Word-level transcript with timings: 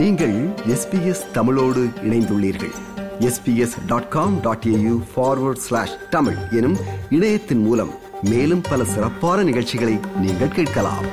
நீங்கள் 0.00 0.48
எஸ்பிஎஸ் 0.48 1.30
தமிழோடு 1.32 1.88
இணைந்துள்ளீர்கள். 2.02 2.70
SBS 3.18 3.86
dot 3.86 4.08
com 4.08 4.40
dot 4.40 4.64
AU 4.66 5.02
forward 5.16 5.56
slash 5.56 5.94
Tamil 6.10 6.36
எனும் 6.50 6.76
இணையத்தின் 7.10 7.58
மூலம் 7.58 7.90
மேலும் 8.22 8.60
பல 8.60 8.84
சிறப்பான 8.84 9.42
நிகழ்ச்சிகளை 9.42 9.98
நீங்கள் 10.20 10.48
கேட்கலாம். 10.48 11.04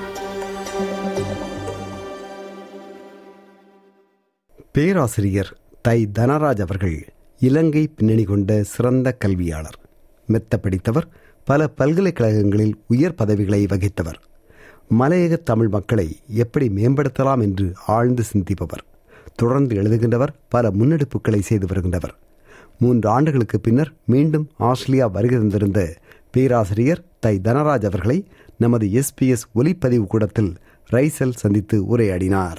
பேராசிரியர் 4.71 5.57
தை 5.81 6.09
தனராஜ் 6.19 6.61
அவர்கள் 6.61 7.13
இலங்கை 7.39 7.87
பின்னணி 7.87 8.23
கொண்ட 8.23 8.63
சிறந்த 8.63 9.11
கல்வியாளர். 9.11 9.79
மெத்த 10.25 10.57
படித்தவர் 10.57 11.07
பல 11.45 11.67
பல்கலைக்கழகங்களில் 11.67 12.83
உயர் 12.87 13.15
பதவிகளை 13.15 13.65
வகித்தவர். 13.65 14.21
மலையக 14.89 15.43
தமிழ் 15.43 15.67
மக்களை 15.67 16.17
எப்படி 16.27 16.69
மேம்படுத்தலாம் 16.69 17.41
என்று 17.41 17.73
ஆழ்ந்து 17.87 18.23
சிந்திப்பவர். 18.33 18.83
தொடர்ந்து 19.35 19.75
எழுதுகின்றவர் 19.75 20.27
பல 20.49 20.71
முன்னெடுப்புகளை 20.71 21.39
செய்து 21.39 21.67
வருகின்றவர். 21.67 22.15
மூன்று 22.79 23.09
ஆண்டுகளுக்கு 23.09 23.59
பின்னர் 23.59 23.93
மீண்டும் 24.05 24.49
ஆஸ்திரேலியா 24.57 25.07
வருகை 25.07 25.37
தந்திருந்த 25.37 25.95
பேராசிரியர் 26.31 27.03
தை 27.19 27.39
தனராஜ் 27.43 27.85
அவர்களை 27.85 28.27
நமது 28.57 28.87
எஸ்பிஎஸ் 28.87 29.45
ஒலிப்பதிவு 29.53 30.07
கூடத்தில் 30.07 30.55
ரைசல் 30.91 31.31
சந்தித்து 31.31 31.97
உரையாடினார். 31.97 32.57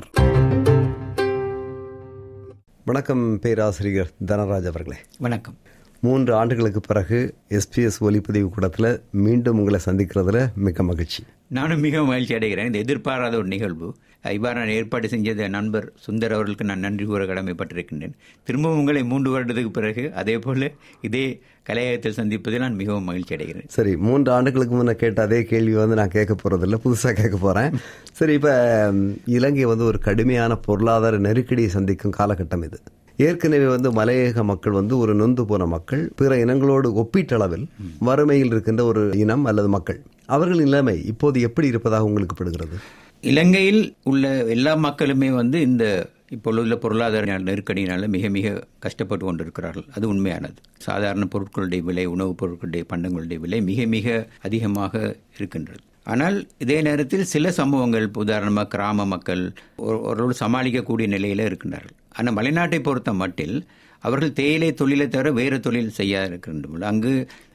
வணக்கம் 2.85 3.39
பேராசிரியர் 3.39 4.13
தனராஜ் 4.27 4.67
அவர்களே. 4.67 4.97
வணக்கம். 5.19 5.57
மூன்று 6.01 6.35
ஆண்டுகளுக்கு 6.35 6.81
பிறகு 6.81 7.35
எஸ்பிஎஸ் 7.49 7.99
ஒலிப்பதிவு 8.01 8.49
கூடத்தில் 8.49 9.03
மீண்டும் 9.11 9.59
உங்களை 9.59 9.81
சந்திக்கிறதுல 9.85 10.55
மிக 10.55 10.83
மகிழ்ச்சி. 10.83 11.23
நானும் 11.49 11.81
மிக 11.81 12.05
மகிழ்ச்சி 12.05 12.35
அடைகிறேன். 12.35 12.67
இந்த 12.67 12.79
எதிர்பாராத 12.79 13.37
ஒரு 13.37 13.47
நிகழ்வு. 13.47 13.95
இவ்வாறு 14.25 14.59
நான் 14.59 14.69
ஏற்பாடு 14.69 15.09
செஞ்சது 15.09 15.49
நண்பர் 15.49 15.93
சுந்தர் 16.07 16.33
அவர்களுக்கு 16.33 16.65
நான் 16.65 16.79
நன்றி 16.79 17.05
கூற 17.05 17.25
கடமைப்பட்டிருக்கின்றேன். 17.25 18.13
திரும்பவும் 18.45 18.79
உங்களை 18.79 19.05
மூன்று 19.05 19.31
வருடத்துக்கு 19.31 19.69
பிறகு 19.69 20.15
அதே 20.15 20.39
போல 20.39 20.71
இதே 21.01 21.41
கலையகத்தில் 21.69 22.15
சந்திப்பதில் 22.17 22.59
நான் 22.59 22.75
மிகவும் 22.75 23.05
மகிழ்ச்சி 23.05 23.37
அடைகிறேன். 23.37 23.65
சரி 23.67 23.97
மூன்று 23.97 24.33
ஆண்டுகளுக்கு 24.33 24.77
முன்ன 24.77 24.93
கேட்ட 24.93 25.23
அதே 25.23 25.43
கேள்வி 25.43 25.75
வந்து 25.75 25.95
நான் 25.95 26.09
கேட்க 26.09 26.35
போறதில்ல. 26.35 26.79
புதுசாக 26.85 27.13
கேட்க 27.13 27.37
போறேன். 27.41 27.71
சரி 28.13 28.33
இப்ப 28.33 28.93
இலங்கை 29.25 29.65
வந்து 29.65 29.85
ஒரு 29.85 29.99
கடுமையான 29.99 30.57
பொருளாதார 30.57 31.19
நெருக்கடியை 31.19 31.71
சந்திக்கும் 31.71 32.15
காலகட்டம் 32.19 32.65
இது. 32.65 32.81
ஏற்கனவே 33.19 33.67
வந்து 33.67 33.91
மலையக 33.93 34.45
மக்கள் 34.45 34.73
வந்து 34.73 34.99
ஒரு 34.99 35.15
நொந்து 35.15 35.45
போன 35.45 35.67
மக்கள் 35.67 36.13
பிற 36.17 36.37
இனங்களோடு 36.37 36.89
ஒப்பீட்டளவில் 36.99 37.67
வறுமையில் 37.99 38.47
இருக்கின்ற 38.47 38.85
ஒரு 38.85 39.11
இனம் 39.15 39.45
அல்லது 39.45 39.69
மக்கள். 39.69 40.01
அவர்கள் 40.27 40.57
நிலைமை 40.57 41.05
இப்போது 41.05 41.41
எப்படி 41.41 41.67
இருப்பதாக 41.67 42.05
உங்களுக்கு 42.05 42.37
படுகிறது 42.37 42.77
இலங்கையில் 43.21 43.95
உள்ள 44.03 44.45
எல்லா 44.45 44.75
மக்களுமே 44.75 45.31
வந்து 45.31 45.61
இந்த 45.61 46.11
இப்பொழுதுள்ள 46.31 46.77
பொருளாதார 46.77 47.39
நெருக்கடியினால 47.39 48.07
மிக 48.07 48.29
மிக 48.29 48.67
கஷ்டப்பட்டு 48.79 49.25
கொண்டிருக்கிறார்கள். 49.25 49.85
அது 49.95 50.09
உண்மையானது. 50.09 50.55
சாதாரண 50.79 51.29
பொருட்களுடைய 51.33 51.81
விலை 51.81 52.07
உணவுப் 52.07 52.45
பொருட்களுடைய 52.45 52.85
பண்டங்களுடைய 52.95 53.37
விலை 53.37 53.61
மிக 53.61 53.87
மிக 53.87 54.29
அதிகமாக 54.43 55.17
இருக்கின்றது. 55.37 55.79
ஆனால் 56.05 56.47
இதே 56.59 56.83
நேரத்தில் 56.83 57.25
சில 57.25 57.51
சமூகங்கள் 57.51 58.11
உதாரணமாக 58.15 58.69
கிராம 58.69 59.07
மக்கள் 59.07 59.53
ஓரளவு 59.77 60.35
சமாளிக்கக்கூடிய 60.41 61.07
நிலையில் 61.07 61.39
இருக்கின்றார்கள். 61.39 61.97
ஆனால் 62.17 62.37
மலைநாட்டை 62.37 62.81
பொறுத்த 62.83 63.13
மட்டில் 63.13 63.57
அவர்கள் 64.05 64.33
தேயிலை 64.33 64.71
தொழிலை 64.75 65.07
தவிர 65.09 65.31
வேறு 65.33 65.61
தொழில் 65.61 65.97
செய்ய 65.99 66.29
இருக்கின்றனர். 66.29 66.89
அங்கு 66.91 67.13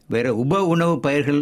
வேறு 0.07 0.31
உப 0.37 0.63
உணவு 0.65 0.95
பயிர்கள் 0.99 1.41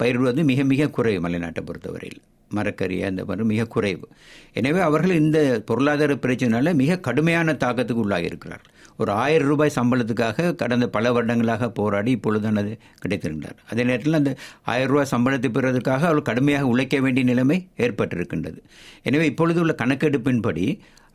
பயிர்வது 0.00 0.42
மிக 0.50 0.62
மிக 0.64 0.90
குறைவு 0.90 1.28
மலைநாட்டை 1.28 1.62
பொறுத்தவரையில். 1.68 2.20
மரக்கறி 2.50 2.96
அந்த 3.02 3.22
மாதிரி 3.24 3.44
மிக 3.52 3.64
குறைவு. 3.74 4.06
எனவே 4.52 4.80
அவர்கள் 4.80 5.14
இந்த 5.14 5.38
பொருளாதார 5.64 6.14
பிரச்சனையினால 6.14 6.74
மிக 6.74 6.98
கடுமையான 6.98 7.52
தாக்கத்துக்கு 7.64 8.04
உள்ளாகி 8.04 8.30
இருக்கிறார்கள் 8.30 8.71
ஒரு 9.00 9.12
ஆயிரம் 9.12 9.50
ரூபாய் 9.52 9.74
சம்பளத்துக்காக 9.76 10.54
கடந்த 10.62 10.86
பல 10.96 11.12
வருடங்களாக 11.12 11.68
போராடி 11.78 12.10
இப்பொழுது 12.10 12.48
அது 12.62 12.72
கிடைத்திருக்கிறார் 13.02 13.58
அதே 13.70 13.84
நேரத்தில் 13.90 14.18
அந்த 14.20 14.32
ஆயிரம் 14.72 14.92
ரூபாய் 14.92 15.10
சம்பளத்தை 15.14 15.50
பெறுவதற்காக 15.56 16.06
அவள் 16.10 16.28
கடுமையாக 16.30 16.70
உழைக்க 16.72 17.00
வேண்டிய 17.00 17.26
நிலைமை 17.30 17.58
ஏற்பட்டிருக்கின்றது. 17.86 18.60
எனவே 19.02 19.26
இப்பொழுது 19.32 19.60
உள்ள 19.64 19.74
கணக்கெடுப்பின்படி 19.82 20.66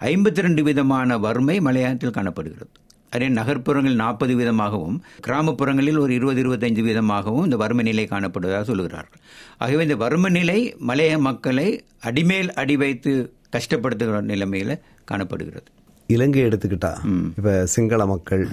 ஐம்பத்தி 0.01 0.45
ரெண்டு 0.47 0.63
விதமான 0.63 1.17
வறுமை 1.17 1.55
மலையாளத்தில் 1.67 2.17
காணப்படுகிறது. 2.17 2.71
அதே 3.15 3.27
நகர்ப்புறங்களில் 3.37 4.01
நாற்பது 4.03 4.33
வீதமாகவும் 4.39 4.97
கிராமப்புறங்களில் 5.25 5.99
ஒரு 6.03 6.11
இருபது 6.17 6.39
இருபத்தைந்து 6.43 6.81
வீதமாகவும் 6.87 7.45
இந்த 7.47 7.57
வறுமை 7.61 7.83
நிலை 7.89 8.05
காணப்படுவதாக 8.13 8.65
சொல்கிறார்கள் 8.71 9.21
ஆகவே 9.63 9.81
இந்த 9.87 9.97
வறுமை 10.03 10.29
நிலை 10.39 10.59
மலைய 10.89 11.13
மக்களை 11.27 11.67
அடிமேல் 12.09 12.51
அடி 12.63 12.77
வைத்து 12.83 13.13
கஷ்டப்படுத்துகிற 13.55 14.21
நிலைமையில் 14.33 14.81
காணப்படுகிறது. 15.11 15.69
இலங்கை 16.15 16.41
எடுத்துக்கிட்டா 16.49 16.91
இப்போ 17.37 17.53
சிங்கள 17.75 18.01
மக்கள் 18.13 18.43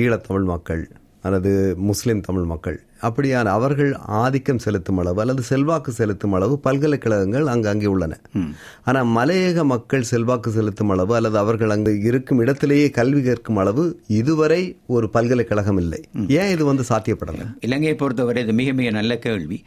ஈழத்தமிழ் 0.00 0.46
மக்கள் 0.52 0.84
அல்லது 1.26 1.50
முஸ்லிம் 1.88 2.20
தமிழ் 2.26 2.46
மக்கள் 2.50 2.76
அப்படியான 3.06 3.52
அவர்கள் 3.58 3.90
ஆதிக்கம் 4.20 4.60
செலுத்தும் 4.64 4.98
அளவு 5.02 5.18
அல்லது 5.22 5.42
செல்வாக்கு 5.48 5.90
செலுத்தும் 5.98 6.34
அளவு 6.36 6.54
பல்கலைக்கழகங்கள் 6.66 7.46
அங்கு 7.52 7.68
அங்கே 7.72 7.88
உள்ளன. 7.94 8.14
ஆனால் 8.88 9.08
மலையக 9.16 9.64
மக்கள் 9.72 10.06
செல்வாக்கு 10.12 10.50
செலுத்தும் 10.56 10.92
அளவு 10.94 11.14
அல்லது 11.18 11.38
அவர்கள் 11.42 11.74
அங்கு 11.76 11.92
இருக்கும் 12.10 12.40
இடத்திலேயே 12.44 12.86
கல்வி 12.98 13.22
கற்கும் 13.22 13.60
அளவு 13.62 13.84
இதுவரை 14.20 14.62
ஒரு 14.96 15.08
பல்கலைக்கழகம் 15.16 15.80
இல்லை. 15.84 16.00
ஏன் 16.38 16.52
இது 16.54 16.64
வந்து 16.70 16.86
சாத்தியப்படல? 16.92 17.46
இலங்கையை 17.68 17.96
பொறுத்தவரை 18.04 18.44
இது 18.46 18.54
மிக 18.62 18.72
மிக 18.80 18.90
நல்ல 19.00 19.18
கேள்வி. 19.26 19.60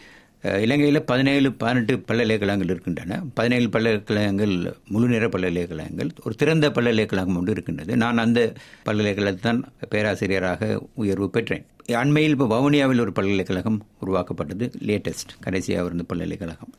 இலங்கையில் 0.43 1.03
பதினேழு 1.03 1.53
பதினெட்டு 1.53 1.99
பல்கலைக்கழகங்கள் 1.99 2.69
இருக்கின்றன. 2.69 3.23
பதினேழு 3.33 3.69
பல்கலைக்கழகங்கள் 3.69 4.53
முழுநேர 4.87 5.29
பல்கலைக்கழகங்கள் 5.29 6.11
ஒரு 6.25 6.35
திறந்த 6.35 6.71
பல்கலைக்கழகம் 6.71 7.37
ஒன்று 7.37 7.51
இருக்கின்றது. 7.51 7.97
நான் 7.97 8.17
அந்த 8.17 8.53
பல்கலைக்கழகத்தான் 8.85 9.63
பேராசிரியராக 9.89 10.81
உயர்வு 10.93 11.29
பெற்றேன். 11.29 11.65
அண்மையில் 11.93 12.35
இப்போ 12.35 12.47
வவுனியாவில் 12.55 12.99
ஒரு 12.99 13.11
பல்கலைக்கழகம் 13.11 13.85
உருவாக்கப்பட்டது 13.99 14.71
லேட்டஸ்ட் 14.85 15.33
கடைசியாக 15.39 15.85
இருந்த 15.85 16.03
பல்கலைக்கழகம். 16.03 16.73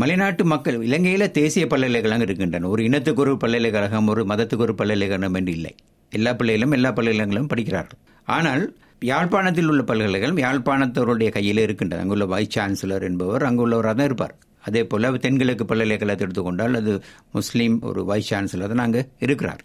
மலைநாட்டு 0.00 0.44
மக்கள் 0.44 0.82
இலங்கையில் 0.82 1.30
தேசிய 1.30 1.66
பல்கலைக்கழகம் 1.66 2.20
இருக்கின்றன. 2.20 2.68
ஒரு 2.68 2.84
இனத்துக்கு 2.84 3.20
ஒரு 3.20 3.36
பல்கலைக்கழகம் 3.36 4.06
ஒரு 4.06 4.24
மதத்துக்கு 4.24 4.56
ஒரு 4.56 4.74
பல்கலைக்கழகம் 4.74 5.34
என்று 5.34 5.52
இல்லை. 5.52 5.74
எல்லா 6.18 6.32
பிள்ளைகளும் 6.40 6.76
எல்லா 6.78 6.90
பல்கலைக்கழகங்களும் 6.96 7.50
படிக்கிறார்கள். 7.52 8.00
ஆனால் 8.36 8.64
யாழ்ப்பாணத்தில் 9.10 9.70
உள்ள 9.72 9.82
பல்கலைக்கழகம் 9.90 10.40
யாழ்ப்பாணத்தவருடைய 10.44 11.28
கையில் 11.36 11.62
இருக்கின்றது. 11.66 12.02
அங்குள்ள 12.04 12.26
வைஸ் 12.32 12.54
சான்சலர் 12.56 13.06
என்பவர் 13.08 13.44
அங்குள்ளவராக 13.48 13.94
தான் 14.00 14.10
இருப்பார். 14.10 14.34
அதே 14.68 14.82
போல் 14.90 15.06
தென்கிழக்கு 15.24 15.64
பல்கலைக்கழகத்தை 15.70 16.24
எடுத்துக்கொண்டால் 16.26 16.76
அது 16.80 16.92
முஸ்லீம் 17.36 17.76
ஒரு 17.90 18.00
வைஸ் 18.10 18.28
சான்சலர் 18.32 18.72
தான் 18.72 18.84
அங்கே 18.86 19.02
இருக்கிறார். 19.26 19.62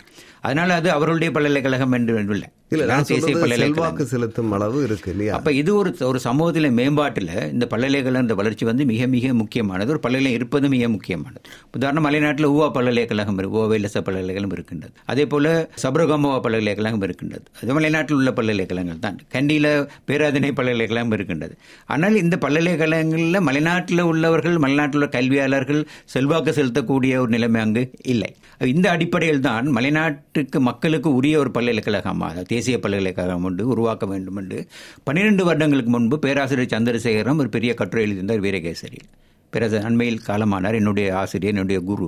அதனால 0.48 0.76
அது 0.82 0.92
அவர்களுடைய 0.98 1.32
பல்கலைக்கழகம் 1.38 1.98
என்று 2.00 2.22
இல்லை 2.36 2.50
செல்வாக்கு 2.70 4.06
செலுத்தும் 4.12 4.54
அளவு 4.56 4.78
இருக்கு 4.88 5.10
இல்லையா? 5.14 5.34
அப்ப 5.38 5.50
இது 5.60 5.72
ஒரு 5.82 5.90
ஒரு 6.08 6.20
சமூகத்தில 6.26 6.72
மேம்பாட்டில் 6.80 7.30
இந்த 7.54 7.66
பல்கலைக்கழக 7.74 8.24
இந்த 8.26 8.36
வளர்ச்சி 8.40 8.66
வந்து 8.70 8.86
மிக 8.90 9.08
மிக 9.14 9.34
முக்கியமானது. 9.42 9.90
ஒரு 9.96 10.02
பல்கலை 10.06 10.32
இருப்பது 10.38 10.70
மிக 10.74 10.90
முக்கியமானது. 10.96 11.42
உதாரணம் 11.76 12.06
மலைநாட்டில் 12.08 12.48
ஊவா 12.56 12.68
பல்கலைக்கழகம் 12.78 13.40
ஓவேலச 13.62 14.02
பல்கலைக்கழகம் 14.08 14.56
இருக்கின்றது. 14.58 14.94
அதே 15.06 15.26
போல 15.34 15.54
சபரகமோவா 15.84 16.40
பல்கலைக்கழகம் 16.48 17.06
இருக்கின்றது. 17.08 17.46
அது 17.62 17.78
மலைநாட்டில் 17.80 18.18
உள்ள 18.20 18.32
பல்கலைக்கழகங்கள் 18.32 19.04
தான். 19.08 19.18
கண்டியில 19.36 19.68
பேராதனை 20.12 20.52
பல்கலைக்கழகம் 20.60 21.16
இருக்கின்றது. 21.18 21.56
ஆனால் 21.86 22.18
இந்த 22.24 22.38
பல்கலைக்கழகங்களில் 22.46 23.46
மலைநாட்டில் 23.50 24.06
உள்ளவர்கள் 24.12 24.58
மலைநாட்டில் 24.66 25.02
உள்ள 25.02 25.10
கல்வியாளர்கள் 25.18 25.82
செல்வாக்கு 26.16 26.54
செலுத்தக்கூடிய 26.60 27.16
ஒரு 27.24 27.32
நிலைமை 27.38 27.62
அங்கு 27.62 27.86
இல்லை. 28.14 28.32
இந்த 28.76 28.88
அடிப்படையில் 28.96 29.46
தான் 29.50 29.66
நாட்டுக்கு 30.38 30.60
மக்களுக்கு 30.62 31.10
உரிய 31.20 31.36
ஒரு 31.40 31.52
பல்கலைக்கழகமாக 31.52 32.42
தேசிய 32.52 32.76
பல்கலைக்கழகம் 32.80 33.46
ஒன்று 33.48 33.64
உருவாக்க 33.74 34.06
வேண்டும் 34.06 34.38
என்று 34.42 34.60
பன்னிரெண்டு 35.08 35.44
வருடங்களுக்கு 35.48 35.92
முன்பு 35.92 36.18
பேராசிரியர் 36.26 36.74
சந்திரசேகரம் 36.74 37.40
ஒரு 37.44 37.50
பெரிய 37.56 37.72
கட்டுரை 37.80 38.02
எழுதியிருந்தார் 38.06 38.44
வீரகேசரி. 38.46 39.00
பேராசிரியர் 39.54 39.88
அண்மையில் 39.90 40.22
காலமானார் 40.28 40.78
என்னுடைய 40.82 41.08
ஆசிரியர் 41.22 41.56
என்னுடைய 41.56 41.80
குரு. 41.90 42.08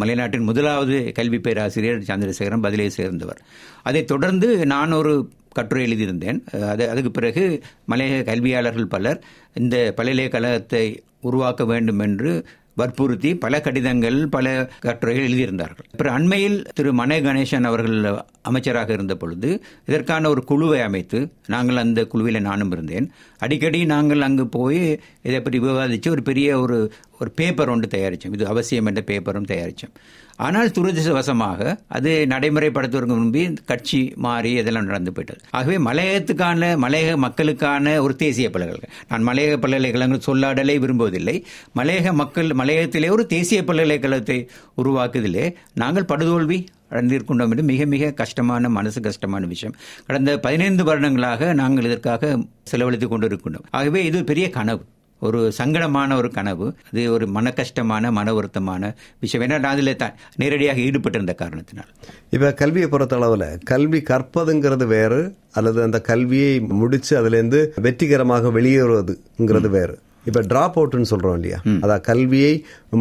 மலைநாட்டின் 0.00 0.48
முதலாவது 0.50 0.96
கல்வி 1.18 1.40
பேராசிரியர் 1.46 2.06
சந்திரசேகரம் 2.10 2.64
பதிலே 2.66 2.88
சேர்ந்தவர். 2.98 3.40
அதைத் 3.82 4.10
தொடர்ந்து 4.12 4.48
நான் 4.74 4.98
ஒரு 5.00 5.14
கட்டுரை 5.58 5.82
எழுதியிருந்தேன். 5.86 6.40
அது 6.72 6.84
அதுக்கு 6.92 7.10
பிறகு 7.18 7.44
மலையக 7.90 8.24
கல்வியாளர்கள் 8.30 8.92
பலர் 8.96 9.20
இந்த 9.60 9.76
பல்கலைக்கழகத்தை 9.98 10.84
உருவாக்க 11.28 11.62
வேண்டும் 11.64 12.02
என்று 12.06 12.32
வற்புறுத்தி 12.74 13.30
பல 13.36 13.60
கடிதங்கள் 13.60 14.28
பல 14.28 14.70
கட்டுரைகள் 14.80 15.28
எழுதியிருந்தார்கள். 15.28 15.88
அப்புறம் 15.90 16.14
அண்மையில் 16.14 16.58
திரு 16.74 16.92
மனை 16.92 17.20
கணேசன் 17.20 17.62
அவர்கள் 17.62 17.98
அமைச்சராக 18.42 18.92
இருந்த 18.92 19.16
பொழுது 19.16 19.50
இதற்கான 19.86 20.28
ஒரு 20.28 20.44
குழுவை 20.44 20.80
அமைத்து 20.80 21.32
நாங்கள் 21.46 21.76
அந்த 21.76 22.04
குழுவில் 22.04 22.40
நானும் 22.40 22.72
இருந்தேன். 22.72 23.12
அடிக்கடி 23.38 23.84
நாங்கள் 23.84 24.20
அங்கு 24.20 24.46
போய் 24.48 25.00
இதை 25.22 25.40
பற்றி 25.40 25.58
விவாதித்து 25.58 26.08
ஒரு 26.08 26.22
பெரிய 26.22 26.60
ஒரு 26.60 26.78
ஒரு 27.20 27.30
பேப்பர் 27.30 27.68
ஒன்று 27.68 27.88
தயாரித்தோம் 27.98 28.32
இது 28.32 28.46
அவசியம் 28.46 28.86
என்ற 28.86 29.02
பேப்பரும் 29.06 29.50
தயாரித்தோம் 29.52 29.94
ஆனால் 30.36 30.68
துரதிருஷ்டவசமாக 30.68 31.78
அது 31.88 32.26
நடைமுறைப்படுத்துவதற்கு 32.28 33.16
முன்பே 33.20 33.52
கட்சி 33.64 34.12
மாறி 34.16 34.52
இதெல்லாம் 34.52 34.84
நடந்து 34.84 35.12
போயிட்டது. 35.12 35.40
ஆகவே 35.50 35.76
மலையகத்துக்கான 35.76 36.70
மலையக 36.84 37.16
மக்களுக்கான 37.16 38.02
ஒரு 38.02 38.16
தேசிய 38.16 38.50
பல்கலைக்கழகம். 38.50 38.96
நான் 39.08 39.26
மலையக 39.26 39.56
பல்கலைக்கழகங்கள் 39.56 40.26
சொல்லாடலை 40.26 40.76
விரும்புவதில்லை. 40.84 41.36
மலையக 41.76 42.12
மக்கள் 42.12 42.46
மலையகத்திலே 42.46 43.10
ஒரு 43.10 43.26
தேசிய 43.26 43.64
பல்கலைக்கழகத்தை 43.64 44.48
உருவாக்குதிலே 44.82 45.54
நாங்கள் 45.74 46.08
படுதோல்வி 46.08 46.66
அடைந்திருக்கின்றோம் 46.90 47.52
என்று 47.52 47.62
மிக 47.62 47.84
மிக 47.84 48.10
கஷ்டமான 48.10 48.68
மனசு 48.68 49.00
கஷ்டமான 49.00 49.46
விஷயம். 49.46 49.76
கடந்த 50.06 50.38
பதினைந்து 50.38 50.84
வருடங்களாக 50.84 51.52
நாங்கள் 51.52 51.84
இதற்காக 51.84 52.38
செலவழித்துக் 52.72 53.14
கொண்டிருக்கின்றோம். 53.14 53.68
ஆகவே 53.70 54.04
இது 54.04 54.24
பெரிய 54.24 54.50
கனவு. 54.50 54.84
ஒரு 55.20 55.52
சங்கடமான 55.58 56.16
ஒரு 56.16 56.30
கனவு. 56.30 56.74
அது 56.92 57.12
ஒரு 57.12 57.26
மன 57.26 57.50
கஷ்டமான 57.50 58.10
மன 58.10 58.32
வருத்தமான 58.32 58.94
விஷயம். 59.20 59.46
ஏன்னா 59.46 59.58
நான் 59.58 59.72
அதில் 59.72 59.96
த- 59.96 60.14
நேரடியாக 60.36 60.80
ஈடுபட்டிருந்த 60.80 61.34
காரணத்தினால். 61.34 61.88
இப்ப 62.30 62.52
கல்வியை 62.52 62.88
பொறுத்தளவுல 62.88 63.58
கல்வி 63.64 64.02
கற்பதுங்கிறது 64.02 64.86
வேறு 64.86 65.34
அல்லது 65.52 65.82
அந்த 65.82 66.00
கல்வியை 66.00 66.60
முடிச்சு 66.60 67.16
அதுல 67.16 67.36
இருந்து 67.36 67.72
வெற்றிகரமாக 67.76 68.48
வெளியேறுவதுங்கிறது 68.48 69.68
வேறு. 69.68 69.98
இப்ப 70.28 70.42
டிராப் 70.50 70.76
அவுட்னு 70.80 71.10
சொல்றோம் 71.10 71.36
இல்லையா? 71.38 71.58
அதான் 71.84 72.04
கல்வியை 72.08 72.52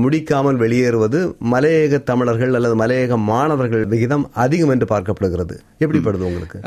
முடிக்காமல் 0.04 0.60
வெளியேறுவது 0.64 1.20
மலையக 1.54 2.00
தமிழர்கள் 2.10 2.56
அல்லது 2.60 2.76
மலையக 2.82 3.18
மாணவர்கள் 3.30 3.86
விகிதம் 3.86 4.26
அதிகம் 4.46 4.74
என்று 4.76 4.88
பார்க்கப்படுகிறது. 4.94 5.58
எப்படிப்படுது 5.80 6.28
உங்களுக்கு? 6.30 6.60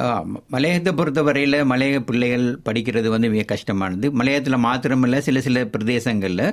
மலையகத்தை 0.57 0.95
பொறுத்தவரையில் 1.01 1.59
மலையக 1.73 2.01
பிள்ளைகள் 2.11 2.47
படிக்கிறது 2.69 3.11
வந்து 3.17 3.31
மிக 3.35 3.45
கஷ்டமானது. 3.53 4.09
மலையகத்தில் 4.13 4.65
மாத்திரமில்ல 4.67 5.19
சில 5.29 5.41
சில 5.49 5.65
பிரதேசங்களில் 5.75 6.47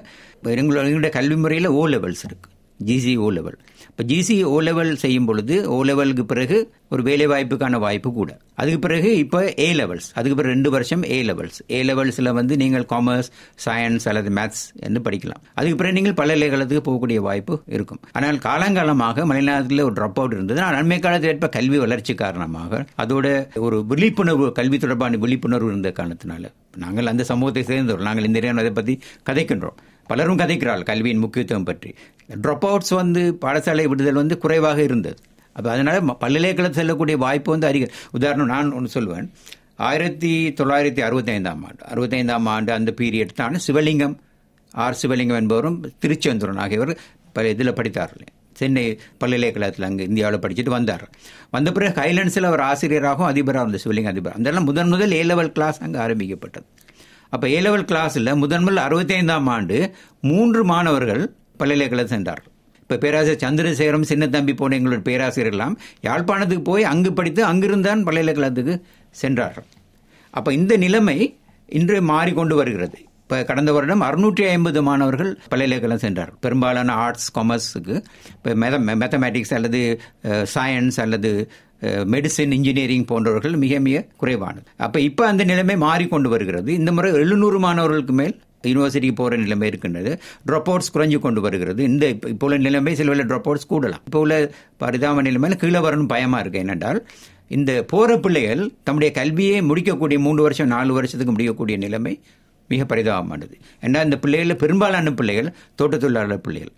எங்களோட 0.55 0.87
எங்களுடைய 0.87 1.13
கல்வி 1.19 1.37
முறையில் 1.45 1.71
ஓ 1.79 1.83
லெவல்ஸ் 1.87 2.25
இருக்கு. 2.29 2.49
ஜிசி 2.79 3.13
ஓ 3.25 3.27
லெவல் 3.37 3.57
இப்போ 3.89 4.03
ஜிசி 4.11 4.35
ஓ 4.51 4.55
லெவல் 4.67 4.91
செய்யும் 5.01 5.27
பொழுது 5.29 5.55
ஓ 5.73 5.77
லெவலுக்கு 5.89 6.23
பிறகு 6.31 6.57
ஒரு 6.93 7.01
வேலை 7.07 7.25
வாய்ப்புக்கான 7.31 7.79
வாய்ப்பு 7.83 8.09
கூட. 8.17 8.31
அதுக்கு 8.61 8.79
பிறகு 8.85 9.09
இப்போ 9.23 9.39
ஏ 9.65 9.67
லெவல்ஸ் 9.79 10.07
அதுக்கு 10.17 10.35
பிறகு 10.39 10.53
ரெண்டு 10.55 10.69
வருஷம் 10.75 11.03
ஏ 11.15 11.17
லெவல்ஸ் 11.29 11.59
ஏ 11.75 11.79
லெவல்ஸில் 11.89 12.31
வந்து 12.39 12.53
நீங்கள் 12.61 12.85
காமர்ஸ் 12.93 13.29
சயின்ஸ் 13.65 14.07
அல்லது 14.11 14.31
மேத்ஸ் 14.37 14.63
என்று 14.87 15.01
படிக்கலாம். 15.07 15.41
அதுக்கு 15.57 15.77
பிறகு 15.81 15.97
நீங்கள் 15.99 16.17
பல்கலைக்கழகத்துக்கு 16.19 16.85
போகக்கூடிய 16.89 17.21
வாய்ப்பு 17.27 17.55
இருக்கும். 17.77 18.01
ஆனால் 18.19 18.39
காலங்காலமாக 18.47 19.25
மலைநாட்டில் 19.31 19.85
ஒரு 19.87 19.95
ட்ராப் 19.99 20.19
அவுட் 20.21 20.35
இருந்தது. 20.37 20.61
ஆனால் 20.65 20.79
அண்மை 20.81 20.99
காலத்தில் 21.05 21.33
ஏற்ப 21.33 21.49
கல்வி 21.57 21.79
வளர்ச்சி 21.85 22.15
காரணமாக 22.23 22.83
அதோட 23.05 23.27
ஒரு 23.67 23.79
விழிப்புணர்வு 23.93 24.47
கல்வி 24.59 24.79
தொடர்பான 24.85 25.17
விழிப்புணர்வு 25.25 25.71
இருந்த 25.73 25.91
காரணத்தினால 26.01 26.53
நாங்கள் 26.83 27.09
அந்த 27.13 27.23
சமூகத்தை 27.31 27.63
சேர்ந்தோம் 27.71 28.07
நாங்கள் 28.09 28.29
இந்த 28.29 28.39
அதை 28.61 28.71
பற்றி 28.77 28.93
கதைக்கின்றோம். 29.29 29.79
பலரும் 30.09 30.39
கதைக்கிறாள் 30.39 30.81
கல்வியின் 30.87 31.21
முக்கியத்துவம் 31.23 31.67
பற்றி. 31.67 31.89
ட்ராப் 32.43 32.65
அவுட்ஸ் 32.69 32.93
வந்து 33.01 33.21
பாடசாலை 33.45 33.85
விடுதல் 33.93 34.21
வந்து 34.21 34.37
குறைவாக 34.37 34.81
இருந்தது. 34.81 35.17
அப்போ 35.55 35.69
அதனால் 35.71 35.99
பல்கலைக்கழகம் 36.23 36.77
செல்லக்கூடிய 36.77 37.17
வாய்ப்பு 37.17 37.51
வந்து 37.51 37.67
அதிக 37.71 37.87
உதாரணம் 38.17 38.51
நான் 38.53 38.75
ஒன்று 38.77 38.95
சொல்வேன் 38.97 39.27
ஆயிரத்தி 39.89 40.31
தொள்ளாயிரத்தி 40.59 41.01
அறுபத்தைந்தாம் 41.07 41.63
ஆண்டு 41.67 41.83
அறுபத்தைந்தாம் 41.91 42.47
ஆண்டு 42.53 42.71
அந்த 42.73 42.93
பீரியட் 43.01 43.33
தான் 43.41 43.57
சிவலிங்கம் 43.67 44.15
ஆர் 44.73 44.97
சிவலிங்கம் 45.01 45.39
என்பவரும் 45.41 45.77
திருச்செந்தூரன் 46.03 46.61
ஆகியவர் 46.63 46.93
பல 47.33 47.49
இதில் 47.49 47.77
படித்தார்கள். 47.79 48.29
சென்னை 48.59 48.83
பல்கலைக்கழகத்தில் 49.21 49.85
அங்கே 49.87 50.03
இந்தியாவில் 50.09 50.41
படிச்சுட்டு 50.43 50.71
வந்தார். 50.75 51.05
வந்த 51.49 51.69
பிறகு 51.71 51.93
ஹைலண்ட்ஸில் 52.01 52.49
அவர் 52.49 52.63
ஆசிரியராகவும் 52.69 53.29
அதிபராக 53.29 53.63
இருந்த 53.65 53.79
சிவலிங்க 53.85 54.11
அதிபர். 54.13 54.35
அதெல்லாம் 54.39 54.67
முதன் 54.69 54.91
முதல் 54.93 55.11
ஏ 55.11 55.21
லெவல் 55.23 55.51
கிளாஸ் 55.51 55.79
அங்கே 55.85 55.99
ஆரம்பிக்கப்பட்டது. 55.99 56.65
அப்போ 57.29 57.45
ஏ 57.49 57.59
லெவல் 57.67 57.87
கிளாஸில் 57.91 58.31
முதன் 58.43 58.65
முதல் 58.67 58.83
அறுபத்தைந்தாம் 58.87 59.49
ஆண்டு 59.55 59.77
மூன்று 60.21 60.65
மாணவர்கள் 60.65 61.23
பல்கலைக்கழகம் 61.63 62.13
சென்றார். 62.15 62.43
இப்போ 62.83 62.95
பேராசிரியர் 63.03 63.43
சந்திரசேகரம் 63.43 64.09
சின்னத்தம்பி 64.11 64.53
போன 64.61 64.75
எங்களோட 64.79 65.01
பேராசிரியர் 65.09 65.53
எல்லாம் 65.53 65.75
யாழ்ப்பாணத்துக்கு 66.07 66.65
போய் 66.71 66.83
அங்கு 66.91 67.11
படித்து 67.19 67.41
அங்கிருந்தான் 67.51 68.03
பல்கலைக்கழகத்துக்கு 68.09 68.75
சென்றார். 69.23 69.57
அப்போ 70.37 70.49
இந்த 70.59 70.73
நிலைமை 70.83 71.17
இன்று 71.79 71.97
மாறிக்கொண்டு 72.13 72.55
வருகிறது. 72.59 72.97
இப்போ 73.23 73.37
கடந்த 73.49 73.71
வருடம் 73.75 74.01
அறுநூற்றி 74.07 74.43
ஐம்பது 74.53 74.79
மாணவர்கள் 74.87 75.29
பல்கலைக்கழகம் 75.51 76.03
சென்றார். 76.05 76.31
பெரும்பாலான 76.45 76.95
ஆர்ட்ஸ் 77.03 77.29
காமர்ஸுக்கு 77.37 77.95
இப்போ 78.37 78.51
மெத 78.63 78.79
மேத்தமேட்டிக்ஸ் 79.01 79.53
அல்லது 79.57 79.81
சயின்ஸ் 80.55 80.97
அல்லது 81.03 81.31
மெடிசின் 82.13 82.53
இன்ஜினியரிங் 82.57 83.07
போன்றவர்கள் 83.11 83.55
மிக 83.63 83.79
மிக 83.85 84.03
குறைவானது. 84.21 84.65
அப்போ 84.85 84.99
இப்போ 85.09 85.23
அந்த 85.31 85.43
நிலைமை 85.51 85.77
மாறிக்கொண்டு 85.87 86.29
வருகிறது. 86.33 86.69
இந்த 86.81 86.91
முறை 86.97 87.11
எழுநூறு 87.21 87.59
மாணவர்களுக்கு 87.65 88.15
மேல் 88.21 88.35
யூனிவர்சிட்டிக்கு 88.71 89.15
போகிற 89.15 89.37
நிலைமை 89.37 89.67
இருக்கின்றது. 89.67 90.11
ட்ராப் 90.47 90.69
அவுட்ஸ் 90.71 90.91
குறைஞ்சு 90.93 91.19
கொண்டு 91.19 91.41
வருகிறது. 91.41 91.83
இந்த 91.83 92.07
இப்போ 92.07 92.45
உள்ள 92.47 92.57
நிலைமை 92.57 92.95
சில 92.95 93.11
வேலை 93.13 93.25
ட்ராப் 93.25 93.49
அவுட்ஸ் 93.49 93.69
கூடலாம். 93.69 94.03
இப்போ 94.05 94.19
உள்ள 94.19 94.35
பரிதாப 94.77 95.21
நிலைமையில் 95.21 95.59
கீழே 95.59 95.79
வரணும் 95.87 96.07
பயமாக 96.07 96.43
இருக்குது 96.43 96.63
என்னென்றால் 96.65 97.01
இந்த 97.57 97.71
போகிற 97.83 98.19
பிள்ளைகள் 98.19 98.61
தம்முடைய 98.83 99.13
கல்வியை 99.13 99.61
முடிக்கக்கூடிய 99.61 100.19
மூன்று 100.19 100.41
வருஷம் 100.41 100.67
நாலு 100.67 100.93
வருஷத்துக்கு 100.93 101.33
முடிக்கக்கூடிய 101.33 101.77
நிலைமை 101.77 102.13
மிக 102.67 102.95
பரிதாபமானது. 102.95 103.55
ஏன்னா 103.81 104.03
இந்த 104.03 104.17
பிள்ளைகள் 104.23 104.55
பெரும்பாலான 104.55 105.11
பிள்ளைகள் 105.11 105.53
தோட்ட 105.75 105.97
தொழிலாளர் 105.97 106.41
பிள்ளைகள். 106.41 106.73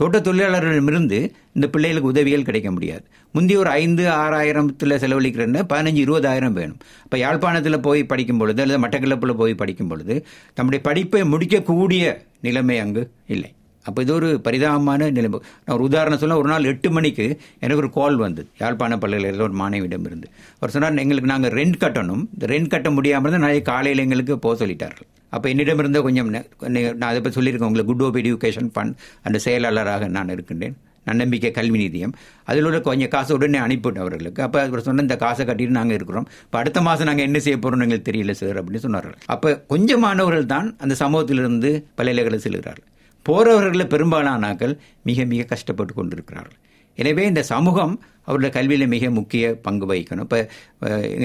தோட்ட 0.00 0.18
தொழிலாளர்களிடமிருந்து 0.26 1.18
இந்த 1.56 1.66
பிள்ளைகளுக்கு 1.74 2.12
உதவிகள் 2.12 2.46
கிடைக்க 2.48 2.70
முடியாது. 2.76 3.04
முந்தைய 3.34 3.58
ஒரு 3.62 3.70
ஐந்து 3.82 4.04
ஆறாயிரத்தில் 4.22 5.00
செலவழிக்கிறேன்னு 5.02 5.60
பதினஞ்சு 5.72 6.00
இருபதாயிரம் 6.04 6.56
வேணும். 6.60 6.80
இப்போ 7.06 7.18
யாழ்ப்பாணத்தில் 7.24 7.84
போய் 7.88 8.02
படிக்கும் 8.12 8.40
பொழுது 8.42 8.62
அல்லது 8.64 8.82
மட்டக்களப்பில் 8.84 9.40
போய் 9.42 9.60
படிக்கும் 9.62 9.90
பொழுது 9.92 10.16
தம்முடைய 10.58 10.82
படிப்பை 10.88 11.22
முடிக்கக்கூடிய 11.34 12.04
நிலைமை 12.48 12.78
அங்கு 12.84 13.04
இல்லை. 13.36 13.50
அப்போ 13.88 14.02
இது 14.04 14.12
ஒரு 14.18 14.28
பரிதாபமான 14.44 15.10
நிலைமை. 15.16 15.38
நான் 15.64 15.74
ஒரு 15.76 15.84
உதாரணம் 15.88 16.20
சொல்ல 16.20 16.36
ஒரு 16.42 16.48
நாள் 16.52 16.68
எட்டு 16.70 16.88
மணிக்கு 16.96 17.26
எனக்கு 17.62 17.82
ஒரு 17.82 17.90
கால் 17.98 18.16
வந்தது. 18.24 18.48
யாழ்ப்பாண 18.62 18.96
பல்கலைக்கழகத்தில் 19.02 19.48
ஒரு 19.48 19.56
மாணவியிடம் 19.62 20.06
இருந்து 20.10 20.28
அவர் 20.58 20.74
சொன்னார் 20.76 21.02
எங்களுக்கு 21.06 21.32
நாங்கள் 21.32 21.56
ரெண்ட் 21.60 21.82
கட்டணும். 21.84 22.22
இந்த 22.34 22.46
ரெண்ட் 22.54 22.72
கட்ட 22.74 22.90
முடியாமல் 22.98 23.34
தான் 23.34 23.44
நாளைக்கு 23.46 23.70
காலையில் 23.72 24.04
எங்களுக்கு 24.06 24.36
போக 24.46 24.56
சொல்லிட்டார்கள். 24.62 25.08
அப்போ 25.34 25.46
என்னிடம் 25.52 25.82
கொஞ்சம் 26.08 26.32
நான் 26.32 27.10
அதை 27.10 27.20
பற்றி 27.20 27.36
சொல்லியிருக்கேன். 27.38 27.70
உங்களுக்கு 27.70 27.92
குட் 27.92 28.04
ஓப் 28.08 28.18
எஜுகேஷன் 28.22 28.72
ஃபண்ட் 28.74 28.96
அந்த 29.28 29.38
செயலாளராக 29.46 30.08
நான் 30.16 30.34
இருக்கின்றேன். 30.36 30.76
நன்னம்பிக்கை 31.08 31.48
கல்வி 31.56 31.78
நிதியம். 31.80 32.12
அதில் 32.50 32.66
உள்ள 32.68 32.78
கொஞ்சம் 32.86 33.10
காசு 33.14 33.30
உடனே 33.36 33.58
அனுப்பிவிட்டேன் 33.64 34.04
அவர்களுக்கு. 34.04 34.40
அப்போ 34.46 34.58
அவர் 34.68 34.84
சொன்ன 34.86 35.02
இந்த 35.06 35.16
காசை 35.22 35.42
கட்டிட்டு 35.48 35.76
நாங்கள் 35.78 35.96
இருக்கிறோம். 35.98 36.26
இப்போ 36.44 36.58
அடுத்த 36.60 36.80
மாதம் 36.86 37.08
நாங்கள் 37.08 37.26
என்ன 37.28 37.38
செய்ய 37.46 37.56
போகிறோம்னு 37.58 37.86
எங்களுக்கு 37.86 38.08
தெரியல 38.10 38.34
சார் 38.40 38.58
அப்படின்னு 38.60 38.84
சொன்னார்கள். 38.86 39.16
அப்போ 39.34 39.50
கொஞ்சம் 39.72 40.02
மாணவர்கள் 40.06 40.52
தான் 40.54 40.68
அந்த 40.84 40.96
சமூகத்திலிருந்து 41.02 41.72
பல்கலைக்கழகம் 42.00 42.44
செல்கிறார்கள். 42.46 42.88
போகிறவர்களில் 43.26 43.92
பெரும்பாலானாக்கள் 43.94 44.74
மிக 45.08 45.24
மிக 45.32 45.48
கஷ்டப்பட்டு 45.52 45.94
கொண்டிருக்கிறார்கள். 45.98 46.58
எனவே 46.96 47.26
இந்த 47.26 47.42
சமூகம் 47.42 48.02
அவருடைய 48.20 48.54
கல்வியில் 48.54 48.86
மிக 48.86 49.10
முக்கிய 49.10 49.54
பங்கு 49.54 49.94
வகிக்கணும். 49.94 50.20
இப்போ 50.20 50.48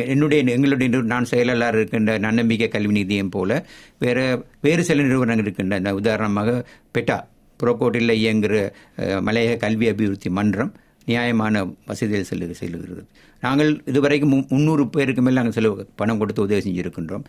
என்னுடைய 0.05 0.43
எங்களுடைய 0.43 0.97
நான் 0.97 1.23
செயலாளர் 1.23 1.75
இருக்கின்ற 1.75 2.17
நன்னம்பிக்கை 2.17 2.67
கல்வி 2.67 3.03
நிதியம் 3.03 3.29
போல 3.29 3.65
வேறு 3.99 4.45
வேறு 4.61 4.83
சில 4.83 5.01
நிறுவனங்கள் 5.01 5.43
இருக்கின்ற 5.45 5.77
இந்த 5.77 5.93
உதாரணமாக 5.93 6.67
பெட்டா 6.97 7.23
புறக்கோட்டில் 7.63 8.11
இயங்குகிற 8.11 8.71
மலையக 8.97 9.57
கல்வி 9.57 9.87
அபிவிருத்தி 9.87 10.29
மன்றம் 10.29 10.73
நியாயமான 11.05 11.73
வசதியில் 11.85 12.23
செல்லு 12.23 12.55
செல்லுகிறது. 12.59 13.03
நாங்கள் 13.41 13.81
இதுவரைக்கும் 13.85 14.33
மு- 14.33 14.47
முந்நூறு 14.47 14.89
பேருக்கு 14.89 15.21
மேல் 15.21 15.33
நாங்கள் 15.33 15.51
செலவு 15.51 15.87
பணம் 15.95 16.17
கொடுத்து 16.17 16.41
உதவி 16.41 16.71
செஞ்சுருக்கின்றோம். 16.71 17.23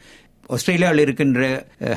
ஆஸ்திரேலியாவில் 0.54 1.02
இருக்கின்ற 1.04 1.40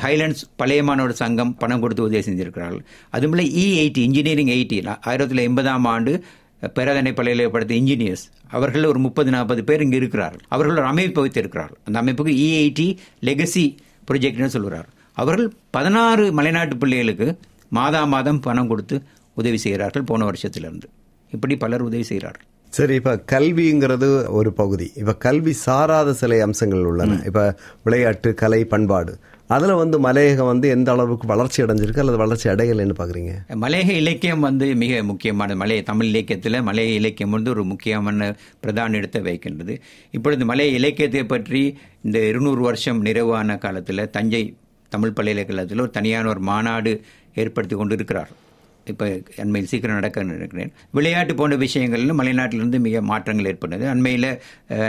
ஹைலண்ட்ஸ் 0.04 0.42
பழைய 0.60 0.82
மாணவர் 0.88 1.20
சங்கம் 1.20 1.52
பணம் 1.62 1.82
கொடுத்து 1.82 2.06
உதவி 2.06 2.22
செஞ்சிருக்கிறார்கள். 2.28 2.82
அதுமில்ல 3.16 3.44
இ 3.62 3.66
எயிட்டி 3.82 4.02
இன்ஜினியரிங் 4.08 4.52
எயிட்டி 4.56 4.78
ஆயிரத்தி 5.10 5.44
எண்பதாம் 5.50 5.86
ஆண்டு 5.94 6.12
பேராதனை 6.76 7.12
பள்ளியில் 7.16 7.40
பல்கலைக்கழகப்படுத்த 7.44 7.74
இன்ஜினியர்ஸ் 7.80 8.24
அவர்கள் 8.56 8.84
ஒரு 8.90 9.00
முப்பது 9.06 9.30
நாற்பது 9.34 9.62
பேர் 9.68 9.82
இங்கே 9.86 9.98
இருக்கிறார்கள். 10.02 10.44
அவர்கள் 10.54 10.78
ஒரு 10.82 10.88
அமைப்பு 10.92 11.20
வைத்திருக்கிறார்கள். 11.24 11.80
அந்த 11.86 11.96
அமைப்புக்கு 12.02 12.34
இஐடி 12.44 12.88
லெகசி 13.28 13.64
ப்ரொஜெக்ட்னு 14.08 14.50
சொல்கிறார் 14.56 14.88
அவர்கள் 15.22 15.50
பதினாறு 15.76 16.24
மலைநாட்டு 16.38 16.76
பிள்ளைகளுக்கு 16.82 17.28
மாதா 17.78 18.02
மாதம் 18.14 18.40
பணம் 18.46 18.70
கொடுத்து 18.72 18.96
உதவி 19.40 19.58
செய்கிறார்கள் 19.64 20.08
போன 20.10 20.24
வருஷத்திலிருந்து. 20.30 20.88
இப்படி 21.32 21.54
பலர் 21.64 21.86
உதவி 21.88 22.04
செய்கிறார்கள். 22.10 22.48
சரி 22.76 22.94
இப்ப 22.94 23.12
கல்விங்கிறது 23.32 24.08
ஒரு 24.28 24.52
பகுதி. 24.52 24.86
இப்ப 24.96 25.14
கல்வி 25.14 25.52
சாராத 25.52 26.12
சில 26.12 26.40
அம்சங்கள் 26.42 26.84
உள்ளன. 26.84 27.18
இப்ப 27.26 27.40
விளையாட்டு 27.84 28.34
கலை 28.34 28.64
பண்பாடு. 28.64 29.12
அதுல 29.46 29.74
வந்து 29.74 29.96
மலையகம் 29.98 30.50
வந்து 30.52 30.66
எந்த 30.68 30.88
அளவுக்கு 30.92 31.26
வளர்ச்சி 31.26 31.62
அடைஞ்சிருக்கு? 31.62 32.02
அல்லது 32.04 32.16
வளர்ச்சி 32.16 32.46
அடையலைன்னு 32.48 32.96
பாக்குறீங்க? 33.00 33.32
மலையக 33.64 33.88
இலக்கியம் 33.88 34.40
வந்து 34.40 34.66
மிக 34.74 35.02
முக்கியமானது. 35.02 35.58
மலைய 35.58 35.82
தமிழ் 35.82 36.06
இலக்கியத்தில் 36.06 36.62
மலைய 36.62 36.92
இலக்கியம் 36.94 37.30
வந்து 37.30 37.50
ஒரு 37.50 37.64
முக்கியமான 37.64 38.30
பிரதான 38.60 38.96
இடத்தை 38.96 39.22
வைக்கின்றது. 39.22 39.76
இப்பொழுது 40.10 40.44
மலைய 40.44 40.72
இலக்கியத்தை 40.72 41.24
பற்றி 41.24 41.62
இந்த 42.02 42.18
இருநூறு 42.18 42.62
வருஷம் 42.62 43.00
நிறைவான 43.00 43.58
காலத்தில் 43.58 44.10
தஞ்சை 44.10 44.42
தமிழ் 44.92 45.16
பல்கலைக்கழகத்தில் 45.18 45.80
ஒரு 45.80 45.90
தனியான 45.90 46.28
ஒரு 46.28 46.40
மாநாடு 46.40 46.94
ஏற்படுத்தி 47.34 47.76
கொண்டு 47.76 47.94
இருக்கிறார் 47.94 48.32
இப்போ 48.92 49.06
அண்மையில் 49.42 49.70
சீக்கிரம் 49.70 49.98
நடக்க 49.98 50.22
நினைக்கிறேன். 50.30 50.70
விளையாட்டு 50.96 51.34
போன்ற 51.40 51.56
விஷயங்களிலும் 51.64 52.18
மலைநாட்டிலிருந்து 52.20 52.78
மிக 52.86 53.02
மாற்றங்கள் 53.10 53.48
ஏற்பட்டது. 53.50 53.84
அண்மையில் 53.92 54.30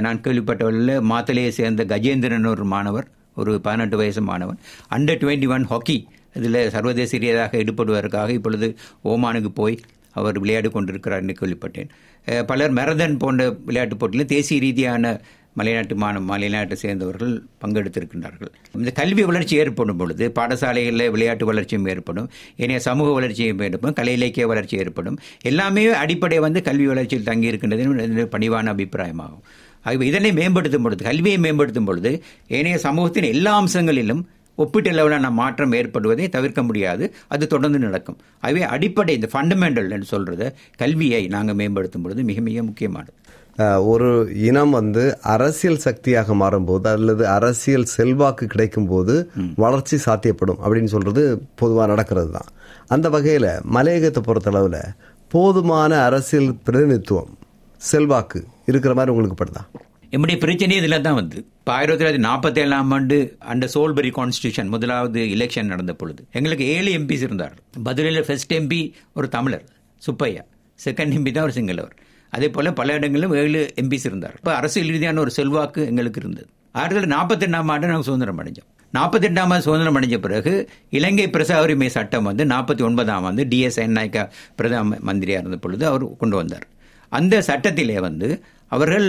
நான் 0.06 0.24
கேள்விப்பட்டவர்களில் 0.26 0.96
மாத்தலையை 1.12 1.52
சேர்ந்த 1.60 1.86
கஜேந்திரன் 1.94 2.50
ஒரு 2.54 2.66
மாணவர் 2.76 3.08
ஒரு 3.42 3.54
பதினெட்டு 3.68 3.98
வயசு 4.02 4.22
மாணவன். 4.32 4.60
அண்டர் 4.96 5.22
டுவெண்ட்டி 5.24 5.48
ஒன் 5.56 5.68
ஹாக்கி 5.72 5.98
இதில் 6.40 6.60
சர்வதேச 6.76 7.18
ரீதியாக 7.24 7.60
ஈடுபடுவதற்காக 7.62 8.30
இப்பொழுது 8.40 8.68
ஓமானுக்கு 9.12 9.52
போய் 9.62 9.78
அவர் 10.20 10.38
விளையாடி 10.44 10.70
கொண்டிருக்கிறார் 10.74 11.24
என்று 11.24 11.36
கேள்விப்பட்டேன். 11.40 11.90
பலர் 12.52 12.74
மெரதன் 12.78 13.16
போன்ற 13.24 13.44
விளையாட்டுப் 13.68 14.02
போட்டியில் 14.02 14.32
தேசிய 14.36 14.60
ரீதியான 14.66 15.12
மலைநாட்டு 15.58 15.96
மாணவ 15.96 16.24
மலைநாட்டை 16.32 16.74
சேர்ந்தவர்கள் 16.74 17.34
பங்கெடுத்திருக்கின்றார்கள். 17.62 18.52
இந்த 18.78 18.92
கல்வி 18.92 19.24
வளர்ச்சி 19.24 19.56
ஏற்படும் 19.58 19.98
பொழுது 19.98 20.32
பாடசாலைகளில் 20.40 21.10
விளையாட்டு 21.10 21.46
வளர்ச்சியும் 21.46 21.86
ஏற்படும் 21.86 22.30
ஏனைய 22.58 22.80
சமூக 22.80 23.12
வளர்ச்சியும் 23.12 23.60
ஏற்படும் 23.60 23.94
கலை 23.94 24.14
இலக்கிய 24.14 24.48
வளர்ச்சி 24.48 24.78
ஏற்படும். 24.78 25.20
எல்லாமே 25.42 25.86
அடிப்படை 26.04 26.40
வந்து 26.40 26.62
கல்வி 26.62 26.88
வளர்ச்சியில் 26.88 27.28
தங்கியிருக்கின்றது 27.28 28.26
பணிவான 28.36 28.74
அபிப்பிராயமாகும். 28.76 29.44
ஆகவே 29.84 30.08
இதனை 30.08 30.32
மேம்படுத்தும் 30.34 30.82
பொழுது 30.82 31.04
கல்வியை 31.04 31.40
மேம்படுத்தும் 31.40 31.86
பொழுது 31.86 32.24
ஏனைய 32.48 32.78
சமூகத்தின் 32.78 33.32
எல்லா 33.34 33.54
அம்சங்களிலும் 33.62 34.24
ஒப்பீட்டு 34.58 34.90
ஒப்பீட்டளவிலான 34.92 35.30
மாற்றம் 35.32 35.72
ஏற்படுவதை 35.72 36.26
தவிர்க்க 36.30 36.64
முடியாது. 36.64 37.06
அது 37.28 37.48
தொடர்ந்து 37.48 37.80
நடக்கும். 37.80 38.18
ஆகவே 38.40 38.62
அடிப்படை 38.62 39.16
இந்த 39.16 39.28
ஃபண்டமெண்டல் 39.34 39.90
என்று 39.96 40.08
சொல்றத 40.14 40.54
கல்வியை 40.78 41.28
நாங்கள் 41.28 41.56
மேம்படுத்தும் 41.56 42.02
பொழுது 42.02 42.24
மிக 42.24 42.42
மிக 42.42 42.64
முக்கியமானது. 42.64 43.14
ஒரு 43.92 44.10
இனம் 44.48 44.74
வந்து 44.78 45.04
அரசியல் 45.34 45.84
சக்தியாக 45.86 46.34
மாறும்போது 46.34 46.88
அல்லது 46.96 47.24
அரசியல் 47.36 47.88
செல்வாக்கு 47.96 48.46
கிடைக்கும் 48.54 48.90
போது 48.92 49.14
வளர்ச்சி 49.64 49.98
சாத்தியப்படும் 50.06 50.60
அப்படின்னு 50.64 50.94
சொல்றது 50.96 51.24
பொதுவாக 51.62 51.88
நடக்கிறது 51.94 52.32
தான் 52.38 52.50
அந்த 52.96 53.10
வகையில் 53.16 53.50
மலையகத்தை 53.76 54.22
பொறுத்தளவில் 54.28 54.82
போதுமான 55.32 55.92
அரசியல் 56.08 56.52
பிரதிநிதித்துவம் 56.66 57.32
செல்வாக்கு 57.82 58.40
இருக்கிற 58.72 58.94
மாதிரி 58.98 59.14
உங்களுக்கு 59.14 59.38
படுதா? 59.42 59.64
என்னுடைய 60.16 60.38
பிரச்சனை 60.44 60.76
இதில் 60.82 61.04
தான் 61.06 61.18
வந்து. 61.20 61.38
இப்போ 61.60 61.72
ஆயிரத்தி 61.78 62.00
தொள்ளாயிரத்தி 62.00 62.26
நாற்பத்தி 62.28 62.60
ஏழாம் 62.64 62.92
ஆண்டு 62.96 63.18
அந்த 63.54 63.66
சோல்பரி 63.74 64.12
கான்ஸ்டியூஷன் 64.18 64.70
முதலாவது 64.74 65.22
எலெக்ஷன் 65.36 65.72
நடந்த 65.74 65.94
பொழுது 66.02 66.22
எங்களுக்கு 66.38 66.66
ஏழு 66.76 66.92
எம்பிஸ் 67.00 67.26
இருந்தார் 67.28 67.56
பதிலில் 67.88 68.26
ஃபர்ஸ்ட் 68.28 68.54
எம்பி 68.60 68.82
ஒரு 69.20 69.30
தமிழர் 69.36 69.66
சுப்பையா. 70.02 70.44
செகண்ட் 70.80 71.16
எம்பி 71.18 71.32
தான் 71.32 71.48
ஒரு 71.48 71.56
சிங்களவர். 71.58 71.96
அதே 72.30 72.50
போல 72.50 72.74
பல 72.74 72.94
இடங்களிலும் 72.94 73.34
ஏழு 73.34 73.74
எம்பிஸ் 73.82 74.06
இருந்தார். 74.06 74.36
இப்போ 74.38 74.56
அரசியல் 74.56 74.90
ரீதியான 74.90 75.20
ஒரு 75.20 75.32
செல்வாக்கு 75.32 75.86
எங்களுக்கு 75.86 76.22
இருந்தது. 76.22 76.48
ஆயிரத்தி 76.72 76.96
தொள்ளாயிரத்தி 76.96 77.16
நாற்பத்தி 77.18 77.46
ரெண்டாம் 77.46 77.72
ஆண்டு 77.74 77.88
நாங்கள் 77.88 78.02
சுதந்திரம் 78.02 78.40
அடைஞ்சோம். 78.44 78.70
நாற்பத்தி 78.94 79.28
எட்டாம் 79.28 79.52
ஆண்டு 79.54 79.62
சுதந்திரம் 79.62 79.98
அடைஞ்ச 80.00 80.18
பிறகு 80.18 80.70
இலங்கை 80.90 81.30
பிரசா 81.30 81.62
உரிமை 81.62 81.90
சட்டம் 81.90 82.24
வந்து 82.24 82.46
நாற்பத்தி 82.46 82.82
ஒன்பதாம் 82.82 83.24
ஆண்டு 83.24 83.44
டிஎஸ் 83.44 83.80
என் 83.84 83.96
நாயக்கா 83.98 84.30
பிரதம 84.56 84.98
மந்திரியாக 85.08 85.44
இருந்த 85.44 85.58
பொழுது 85.58 85.86
அவர் 85.86 86.18
கொண்டு 86.18 86.36
வந்தார். 86.36 86.68
அந்த 87.10 87.42
சட்டத்திலே 87.42 88.00
வந்து 88.00 88.44
அவர்கள் 88.68 89.08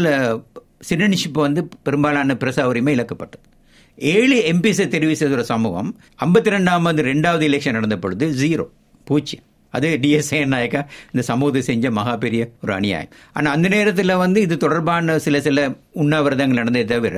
சிட்டிசன்ஷிப் 0.89 1.45
வந்து 1.47 1.69
பெரும்பாலான 1.83 2.35
பிரசா 2.35 2.65
உரிமை 2.65 2.99
இழக்கப்பட்டது. 2.99 3.47
ஏழு 3.99 4.37
எம்பிஸை 4.53 4.87
தெரிவு 4.95 5.13
செய்த 5.13 5.35
ஒரு 5.35 5.45
சமூகம் 5.45 5.91
ஐம்பத்தி 6.25 6.51
ரெண்டாம் 6.57 6.87
ஆண்டு 6.89 7.03
ரெண்டாவது 7.03 7.45
எலெக்ஷன் 7.51 7.73
நடந்த 7.73 7.99
பொழுது 7.99 8.27
ஜீரோ 8.43 8.67
பூஜ்ஜியம். 9.05 9.45
அது 9.71 9.89
டிஎஸ்ஏ 10.03 10.41
நாயக்கா 10.53 10.81
இந்த 11.13 11.23
சமூகத்தை 11.31 11.63
செஞ்ச 11.69 11.91
மகா 11.99 12.15
பெரிய 12.25 12.43
ஒரு 12.65 12.73
அநியாயம். 12.77 13.11
ஆனால் 13.37 13.53
அந்த 13.57 13.69
நேரத்தில் 13.75 14.15
வந்து 14.25 14.39
இது 14.47 14.57
தொடர்பான 14.65 15.19
சில 15.27 15.41
சில 15.47 15.67
உண்ணாவிரதங்கள் 16.03 16.61
நடந்ததை 16.61 16.85
தவிர 16.95 17.17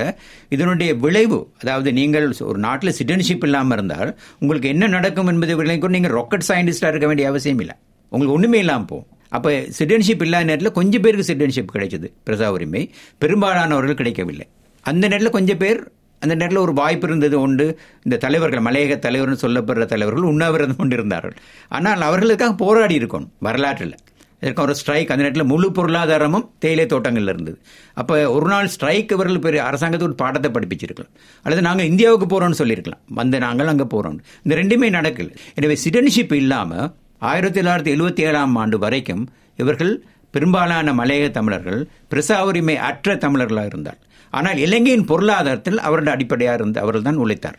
இதனுடைய 0.57 0.90
விளைவு 1.05 1.40
அதாவது 1.61 1.93
நீங்கள் 1.99 2.26
ஒரு 2.50 2.59
நாட்டில் 2.67 2.97
சிட்டிசன்ஷிப் 2.99 3.47
இல்லாமல் 3.49 3.76
இருந்தால் 3.78 4.11
உங்களுக்கு 4.38 4.69
என்ன 4.75 4.88
நடக்கும் 4.97 5.31
என்பதை 5.35 5.57
விளைவு 5.61 5.95
நீங்கள் 5.97 6.17
ராக்கெட் 6.19 6.49
சயின்டிஸ்டாக 6.50 6.93
இருக்க 6.95 7.09
வேண்டிய 7.12 7.28
அவசியம் 7.33 7.62
இல்லை. 7.64 7.76
உங்களுக்கு 8.12 8.37
ஒன்றுமே 8.38 8.59
இல்லாமல் 8.64 8.90
போகும். 8.93 9.09
அப்போ 9.37 9.50
சிட்டிசன்ஷிப் 9.78 10.23
இல்லாத 10.26 10.45
நேரத்தில் 10.50 10.76
கொஞ்சம் 10.78 11.02
பேருக்கு 11.05 11.28
சிட்டிசன்ஷிப் 11.31 11.73
கிடைச்சது. 11.75 12.09
பிரசா 12.26 12.47
உரிமை 12.57 12.83
பெரும்பாலானவர்கள் 13.23 13.99
கிடைக்கவில்லை. 14.00 14.47
அந்த 14.87 15.05
நேரத்தில் 15.09 15.37
கொஞ்சம் 15.37 15.61
பேர் 15.62 15.81
அந்த 16.22 16.32
நேரத்தில் 16.34 16.64
ஒரு 16.64 16.72
வாய்ப்பு 16.80 17.06
இருந்தது 17.08 17.37
உண்டு. 17.46 17.66
இந்த 18.06 18.18
தலைவர்கள் 18.25 18.66
மலையக 18.66 18.98
தலைவர்னு 19.06 19.42
சொல்லப்படுற 19.44 19.87
தலைவர்கள் 19.94 20.30
உண்ணாவிரதம் 20.32 20.80
கொண்டு 20.82 20.96
இருந்தார்கள் 20.98 21.34
ஆனால் 21.78 22.06
அவர்களுக்காக 22.10 22.54
போராடி 22.64 22.96
இருக்கணும் 23.00 23.32
வரலாற்றில். 23.48 23.96
இதற்கு 24.42 24.62
ஒரு 24.64 24.75
ஸ்ட்ரைக் 24.80 25.08
அந்த 25.12 25.22
நேரத்தில் 25.25 25.50
முழு 25.52 25.68
பொருளாதாரமும் 25.76 26.44
தேயிலை 26.64 26.84
தோட்டங்களில் 26.92 27.32
இருந்தது. 27.32 27.56
அப்போ 28.00 28.16
ஒரு 28.34 28.46
நாள் 28.52 28.68
ஸ்ட்ரைக் 28.75 29.12
இவர்கள் 29.14 29.44
பெரிய 29.46 29.60
அரசாங்கத்துக்கு 29.68 30.08
ஒரு 30.10 30.20
பாடத்தை 30.22 30.48
படிப்பிச்சிருக்கலாம். 30.56 31.12
அல்லது 31.44 31.62
நாங்கள் 31.68 31.88
இந்தியாவுக்கு 31.92 32.26
போகிறோம்னு 32.32 32.60
சொல்லியிருக்கலாம் 32.60 33.02
வந்து 33.20 33.38
நாங்கள் 33.46 33.70
அங்கே 33.72 33.87
போகிறோம் 33.94 34.18
இந்த 34.44 34.56
ரெண்டுமே 34.60 34.90
நடக்கல. 34.98 35.30
எனவே 35.60 35.76
சிட்டிசன்ஷிப் 35.84 36.37
இல்லாமல் 36.42 36.87
ஆயிரத்தி 37.30 37.60
தொள்ளாயிரத்தி 37.60 37.92
எழுபத்தி 37.96 38.22
ஏழாம் 38.28 38.54
ஆண்டு 38.62 38.78
வரைக்கும் 38.84 39.25
இவர்கள் 39.62 39.92
பெரும்பாலான 40.34 40.92
மலையக 41.00 41.26
தமிழர்கள் 41.38 41.80
பிரசா 42.12 42.37
உரிமை 42.48 42.76
அற்ற 42.88 43.14
தமிழர்களாக 43.25 43.70
இருந்தார் 43.72 44.00
ஆனால் 44.37 44.61
இலங்கையின் 44.66 45.08
பொருளாதாரத்தில் 45.11 45.78
அவருடைய 45.87 46.14
அடிப்படையாக 46.16 46.58
இருந்து 46.61 46.78
அவர்கள் 46.85 47.08
தான் 47.08 47.23
உழைத்தார். 47.25 47.58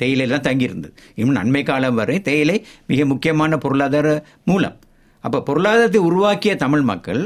தேயிலை 0.00 0.26
தான் 0.32 0.46
தங்கியிருந்தது. 0.48 0.92
இன்னும் 1.18 1.38
நன்மை 1.40 1.62
காலம் 1.70 1.98
வரை 2.00 2.16
தேயிலை 2.28 2.56
மிக 2.90 3.06
முக்கியமான 3.12 3.58
பொருளாதார 3.64 4.08
மூலம். 4.50 4.76
அப்போ 5.24 5.38
பொருளாதாரத்தை 5.48 6.00
உருவாக்கிய 6.08 6.52
தமிழ் 6.64 6.84
மக்கள் 6.90 7.22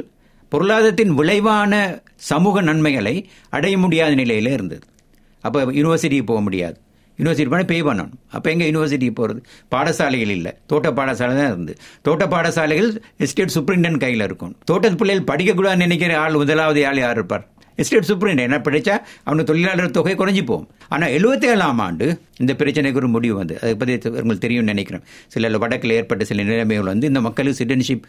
பொருளாதாரத்தின் 0.53 1.13
விளைவான 1.19 1.75
சமூக 2.31 2.63
நன்மைகளை 2.69 3.13
அடைய 3.57 3.75
முடியாத 3.85 4.13
நிலையில் 4.23 4.51
இருந்தது. 4.57 4.85
அப்போ 5.45 5.61
யூனிவர்சிட்டிக்கு 5.79 6.27
போக 6.31 6.41
முடியாது. 6.47 6.77
யூனிவர்சிட்டி 7.19 7.51
போனால் 7.53 7.71
பே 7.71 7.79
பண்ணணும். 7.87 8.13
அப்போ 8.37 8.49
எங்கே 8.53 8.67
யூனிவர்சிட்டிக்கு 8.69 9.17
போகிறது 9.19 9.41
பாடசாலைகள் 9.75 10.33
இல்லை. 10.37 10.53
தோட்ட 10.71 10.89
பாடசாலை 10.99 11.35
தான் 11.39 11.51
இருந்து 11.53 11.75
தோட்ட 12.07 12.25
பாடசாலைகள் 12.35 12.91
எஸ்டேட் 13.25 13.55
சூப்ரிண்டன் 13.57 13.99
கையில் 14.05 14.27
இருக்கும் 14.29 14.55
தோட்டத்து 14.71 14.99
பிள்ளைகள் 15.01 15.29
படிக்கக்கூடாதுன்னு 15.31 15.87
நினைக்கிற 15.87 16.15
ஆள் 16.23 16.39
முதலாவது 16.43 16.83
ஆள் 16.91 17.01
யார் 17.05 17.19
இருப்பார்? 17.19 17.45
எஸ்டேட் 17.83 18.09
சூப்பரிண்ட் 18.11 18.45
என்ன 18.47 18.59
படித்தா 18.67 18.97
அவனுக்கு 19.29 19.51
தொழிலாளர் 19.53 19.97
தொகை 19.99 20.15
குறைஞ்சி 20.21 20.45
போகும் 20.51 20.69
ஆனால் 20.93 21.15
எழுபத்தி 21.19 21.49
ஏழாம் 21.55 21.81
ஆண்டு 21.87 22.07
இந்த 22.43 22.53
பிரச்சனைக்கு 22.61 23.01
ஒரு 23.03 23.09
முடிவு 23.15 23.37
வந்து 23.41 23.55
அதை 23.63 23.73
பற்றி 23.81 23.95
உங்களுக்கு 24.11 24.45
தெரியும்னு 24.45 24.73
நினைக்கிறேன். 24.73 25.05
சில 25.35 25.59
வடக்கில் 25.65 25.97
ஏற்பட்ட 25.99 26.25
சில 26.31 26.43
நிலைமைகள் 26.51 26.91
வந்து 26.93 27.11
இந்த 27.13 27.21
மக்களுக்கு 27.27 27.59
சிட்டிசன்ஷிப் 27.61 28.07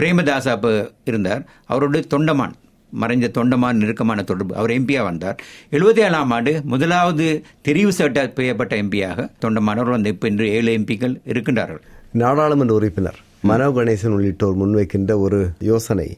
பிரேமதாஸ் 0.00 0.52
அப்போ 0.56 0.72
இருந்தார். 1.10 1.42
அவருடைய 1.72 2.04
தொண்டமான் 2.14 2.54
மறைந்த 3.02 3.28
தொண்டமான் 3.36 3.78
நெருக்கமான 3.82 4.22
தொடர்பு. 4.30 4.52
அவர் 4.60 4.72
எம்பியா 4.74 5.02
வந்தார். 5.08 5.38
எழுபத்தி 5.76 6.02
ஏழாம் 6.08 6.32
ஆண்டு 6.36 6.52
முதலாவது 6.72 7.26
தெரிவு 7.68 7.92
சட்ட 7.98 8.26
செய்யப்பட்ட 8.36 8.74
எம்பியாக 8.82 9.28
தொண்டமானவர் 9.44 9.94
வந்து 9.96 10.12
இப்போ 10.14 10.28
இன்று 10.32 10.46
ஏழு 10.58 10.72
எம்பிக்கள் 10.78 11.16
இருக்கின்றார்கள். 11.32 11.82
நாடாளுமன்ற 12.22 12.74
உறுப்பினர் 12.80 13.18
மனோ 13.50 13.66
கணேசன் 13.78 14.14
உள்ளிட்டோர் 14.16 14.60
முன்வைக்கின்ற 14.60 15.12
ஒரு 15.24 15.40
யோசனை. 15.70 16.08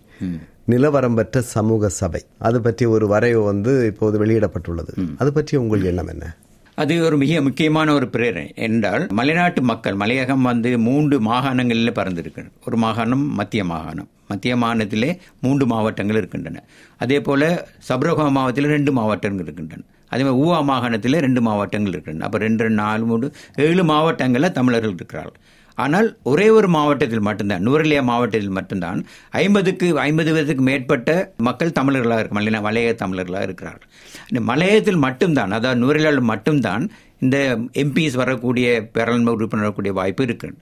நிலவரம்பற்ற 0.71 1.39
சமூக 1.39 1.89
சபை. 1.89 2.21
அது 2.39 2.61
பற்றி 2.61 2.85
ஒரு 2.95 3.07
வரைவு 3.07 3.43
வந்து 3.43 3.87
இப்போது 3.87 4.17
வெளியிடப்பட்டுள்ளது. 4.25 4.93
அது 5.19 5.33
பற்றி 5.33 5.57
உங்கள் 5.57 5.85
எண்ணம் 5.85 6.07
என்ன? 6.07 6.37
அது 6.75 6.95
ஒரு 7.05 7.17
மிக 7.17 7.43
முக்கியமான 7.43 7.95
ஒரு 7.95 8.07
பிரேரணை. 8.13 8.55
என்றால் 8.55 9.07
மலைநாட்டு 9.17 9.61
மக்கள் 9.61 9.95
மலையகம் 9.95 10.43
வந்து 10.43 10.79
மூன்று 10.79 11.19
மாகாணங்களில் 11.21 11.97
பறந்திருக்கு 11.99 12.43
ஒரு 12.67 12.77
மாகாணம் 12.77 13.25
மத்திய 13.35 13.65
மாகாணம். 13.65 14.09
மத்திய 14.29 14.57
மாநிலத்திலே 14.57 15.11
மூன்று 15.41 15.67
மாவட்டங்கள் 15.67 16.17
இருக்கின்றன. 16.17 16.63
அதே 16.99 17.21
போல 17.21 17.69
சப்ரகா 17.89 18.25
மாவட்டத்தில் 18.31 18.73
ரெண்டு 18.77 18.93
மாவட்டங்கள் 18.93 19.45
இருக்கின்றன. 19.45 19.85
அதே 20.09 20.23
மாதிரி 20.23 20.43
ஊவா 20.43 20.59
மாகாணத்தில் 20.63 21.19
ரெண்டு 21.19 21.41
மாவட்டங்கள் 21.41 21.93
இருக்கின்றன. 21.93 22.25
அப்போ 22.25 22.39
ரெண்டு 22.39 22.71
நாலு 22.71 23.05
மூணு 23.05 23.27
ஏழு 23.57 23.85
மாவட்டங்களில் 23.85 24.53
தமிழர்கள் 24.53 24.95
இருக்கிறார்கள். 24.95 25.39
ஆனால் 25.85 26.09
ஒரே 26.33 26.47
ஒரு 26.59 26.69
மாவட்டத்தில் 26.77 27.27
மட்டும்தான் 27.29 27.65
நூரலியா 27.67 28.03
மாவட்டத்தில் 28.11 28.57
மட்டும்தான் 28.59 29.01
ஐம்பதுக்கு 29.43 29.87
ஐம்பது 30.09 30.31
வயதுக்கு 30.37 30.65
மேற்பட்ட 30.69 31.11
மக்கள் 31.49 31.77
தமிழர்களாக 31.79 32.21
இருக்க 32.23 32.39
மலைய 32.39 32.61
மலைய 32.69 32.93
தமிழர்களாக 33.03 33.49
இருக்கிறார்கள். 33.49 33.91
இந்த 34.31 34.43
மலையத்தில் 34.51 35.03
மட்டும்தான் 35.07 35.57
அதாவது 35.59 35.81
நூரலியாவில் 35.85 36.31
மட்டும்தான் 36.33 36.85
இந்த 37.25 37.37
எம்பிஸ் 37.83 38.21
வரக்கூடிய 38.23 38.69
பேரலாண்மை 38.95 39.35
உறுப்பினர் 39.37 39.67
வரக்கூடிய 39.67 39.93
வாய்ப்பு 40.01 40.25
இருக்கிறது. 40.29 40.59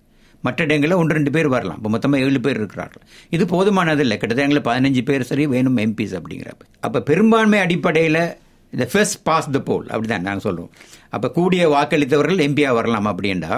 மற்ற 0.47 0.61
இடங்களில் 0.67 0.99
ஒன்று 1.01 1.17
ரெண்டு 1.17 1.31
பேர் 1.35 1.49
வரலாம். 1.55 1.79
இப்போ 1.81 1.91
மொத்தமாக 1.95 2.25
ஏழு 2.25 2.41
பேர் 2.47 2.59
இருக்கிறார்கள். 2.61 3.05
இது 3.37 3.45
போதுமானது 3.53 4.03
இல்லை 4.05 4.17
கிட்டத்தட்ட 4.17 4.47
எங்களுக்கு 4.47 4.71
பதினஞ்சு 4.71 5.03
பேர் 5.11 5.29
சரி 5.31 5.45
வேணும் 5.55 5.79
எம்பிஸ் 5.85 6.15
அப்படிங்கிறப்ப. 6.19 6.65
அப்போ 6.87 6.99
பெரும்பான்மை 7.11 7.61
அடிப்படையில் 7.67 8.23
இந்த 8.73 8.85
ஃபர்ஸ்ட் 8.93 9.19
பாஸ் 9.29 9.49
த 9.57 9.59
போல் 9.69 9.89
அப்படி 9.93 10.09
தான் 10.13 10.25
நாங்கள் 10.29 10.47
சொல்லுவோம் 10.47 10.73
அப்போ 11.17 11.29
கூடிய 11.39 11.65
வாக்களித்தவர்கள் 11.75 12.45
எம்பியாக 12.47 12.77
வரலாம் 12.79 13.09
அப்படின்டா 13.11 13.57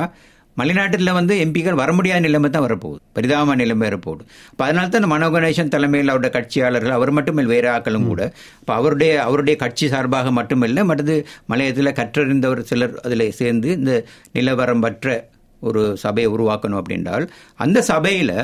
மலைநாட்டில் 0.61 1.13
வந்து 1.19 1.35
எம்பிக்கள் 1.45 1.79
வர 1.81 1.91
முடியாத 1.93 2.21
நிலைமை 2.27 2.51
தான் 2.51 2.65
வரப்போகுது. 2.67 3.01
பரிதாப 3.17 3.55
நிலைமை 3.63 3.85
வரப்போகுது. 3.89 4.23
அப்போ 4.53 4.63
அதனால 4.67 4.89
தான் 4.95 5.09
மனோ 5.15 5.29
கணேசன் 5.35 5.73
தலைமையில் 5.75 6.13
அவருடைய 6.13 6.33
கட்சியாளர்கள் 6.37 6.97
அவர் 6.99 7.13
மட்டுமில்லை 7.19 7.53
வேறு 7.55 7.69
ஆக்களும் 7.75 8.09
கூட. 8.13 8.23
இப்போ 8.61 8.75
அவருடைய 8.75 9.13
அவருடைய 9.27 9.57
கட்சி 9.65 9.89
சார்பாக 9.95 10.33
மட்டுமில்லை 10.41 10.85
மற்றது 10.91 11.17
மலையத்தில் 11.53 11.97
கற்றறிந்தவர் 12.01 12.63
சிலர் 12.73 12.97
அதில் 13.05 13.27
சேர்ந்து 13.41 13.71
இந்த 13.81 13.95
நிலவரம்பற்ற 14.39 15.19
ஒரு 15.63 15.83
சபையை 16.05 16.31
உருவாக்கணும் 16.37 16.81
அப்படின்றால் 16.81 17.27
அந்த 17.65 17.79
சபையில் 17.93 18.37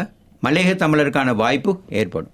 மலையக 0.47 0.71
தமிழருக்கான 0.85 1.35
வாய்ப்பு 1.43 1.73
ஏற்படும். 2.01 2.33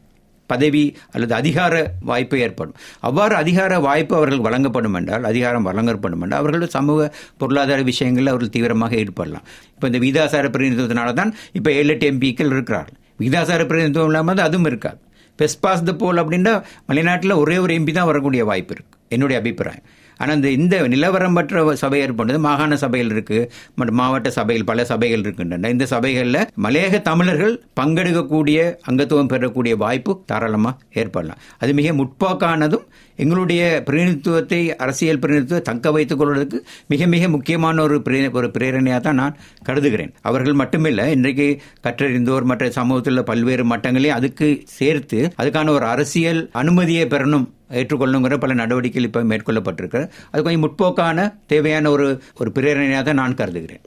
பதவி 0.52 0.84
அல்லது 1.14 1.34
அதிகார 1.40 1.74
வாய்ப்பு 2.10 2.36
ஏற்படும். 2.46 2.76
அவ்வாறு 3.08 3.34
அதிகார 3.42 3.72
வாய்ப்பு 3.88 4.14
அவர்கள் 4.20 4.44
வழங்கப்படும் 4.46 4.96
என்றால் 5.00 5.26
அதிகாரம் 5.32 5.66
வழங்கப்படும் 5.70 6.22
என்றால் 6.24 6.40
அவர்கள் 6.42 6.74
சமூக 6.78 7.10
பொருளாதார 7.42 7.82
விஷயங்களில் 7.90 8.32
அவர்கள் 8.32 8.54
தீவிரமாக 8.56 8.94
ஈடுபடலாம். 9.02 9.44
இப்போ 9.74 9.86
இந்த 9.92 10.00
விகிதாசார 10.04 10.46
பிரதிநிதித்துவத்தினால 10.54 11.12
தான் 11.20 11.32
இப்போ 11.60 11.70
ஏழு 11.80 11.92
எட்டு 11.94 12.06
எம்பிக்கள் 12.12 12.52
இருக்கிறார்கள். 12.56 12.98
விகிதாசார 13.22 13.62
பிரதிநிதித்துவம் 13.70 14.10
இல்லாமல் 14.12 14.46
அதுவும் 14.48 14.68
இருக்காது. 14.70 15.00
பெஸ்பாஸ் 15.38 15.86
த 15.88 15.92
போல் 16.02 16.20
அப்படின்னா 16.22 16.52
மலைநாட்டில் 16.88 17.40
ஒரே 17.42 17.56
ஒரு 17.64 17.72
எம்பி 17.78 17.92
தான் 17.98 18.08
வரக்கூடிய 18.10 18.42
வாய்ப்பு 18.50 18.72
இருக்குது 18.74 18.96
என்னுடைய 19.14 19.36
அபிப்பிராயம். 19.42 19.84
ஆனால் 20.18 20.36
இந்த 20.36 20.50
இந்த 20.50 20.88
நிலவரம்பற்ற 20.88 21.72
சபை 21.72 22.00
ஏற்பட்டது 22.00 22.38
மாகாண 22.38 22.76
சபையில் 22.76 23.10
இருக்கு 23.10 23.52
மற்றும் 23.74 23.96
மாவட்ட 23.96 24.30
சபையில் 24.30 24.64
பல 24.64 24.84
சபைகள் 24.84 25.18
இருக்கின்றன. 25.18 25.68
இந்த 25.68 25.86
சபைகளில் 25.86 26.46
மலையக 26.62 27.02
தமிழர்கள் 27.02 27.62
பங்கெடுக்கக்கூடிய 27.80 28.74
அங்கத்துவம் 28.90 29.28
பெறக்கூடிய 29.28 29.76
வாய்ப்பு 29.76 30.22
தாராளமாக 30.26 30.76
ஏற்படலாம். 30.92 31.38
அது 31.58 31.74
மிக 31.74 31.92
முற்போக்கானதும் 31.92 32.84
எங்களுடைய 33.16 33.82
பிரதிநிதித்துவத்தை 33.86 34.76
அரசியல் 34.76 35.18
பிரதிநிதித்துவத்தை 35.18 35.74
தக்க 35.74 35.92
வைத்துக் 35.92 36.18
கொள்வதற்கு 36.18 36.64
மிக 36.88 37.06
மிக 37.06 37.28
முக்கியமான 37.28 37.82
ஒரு 37.82 38.02
பிரே- 38.04 38.30
ஒரு 38.30 38.50
பிரேரணையாக 38.58 39.00
தான் 39.00 39.14
நான் 39.14 39.36
கருதுகிறேன். 39.62 40.14
அவர்கள் 40.20 40.54
மட்டுமில்லை 40.54 41.06
இன்றைக்கு 41.06 41.62
கற்றறிந்தோர் 41.82 42.42
மற்ற 42.42 42.70
சமூகத்தில் 42.70 43.12
உள்ள 43.12 43.24
பல்வேறு 43.24 43.64
மட்டங்களையும் 43.64 44.14
அதுக்கு 44.14 44.62
சேர்த்து 44.64 45.32
அதுக்கான 45.42 45.68
ஒரு 45.68 45.84
அரசியல் 45.84 46.50
அனுமதியை 46.52 47.06
பெறணும் 47.06 47.56
ஏற்றுக்கொள்ளுங்கிற 47.80 48.38
பல 48.44 48.54
நடவடிக்கைகள் 48.62 49.08
இப்போ 49.08 49.22
மேற்கொள்ளப்பட்டிருக்கு. 49.32 50.02
அது 50.30 50.42
கொஞ்சம் 50.42 50.64
முற்போக்கான 50.64 51.28
தேவையான 51.46 51.90
ஒரு 51.90 52.08
ஒரு 52.40 52.52
பிரேரணையாக 52.58 53.12
நான் 53.20 53.38
கருதுகிறேன். 53.40 53.84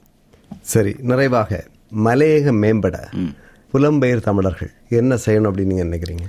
சரி 0.73 0.93
நிறைவாக 1.11 1.63
மலையக 2.05 2.51
மேம்பட 2.63 2.97
புலம்பெயர் 3.73 4.27
தமிழர்கள் 4.29 4.71
என்ன 5.01 5.17
செய்யணும் 5.25 5.49
அப்படின்னு 5.49 5.73
நீங்க 5.73 5.85
நினைக்கிறீங்க? 5.89 6.25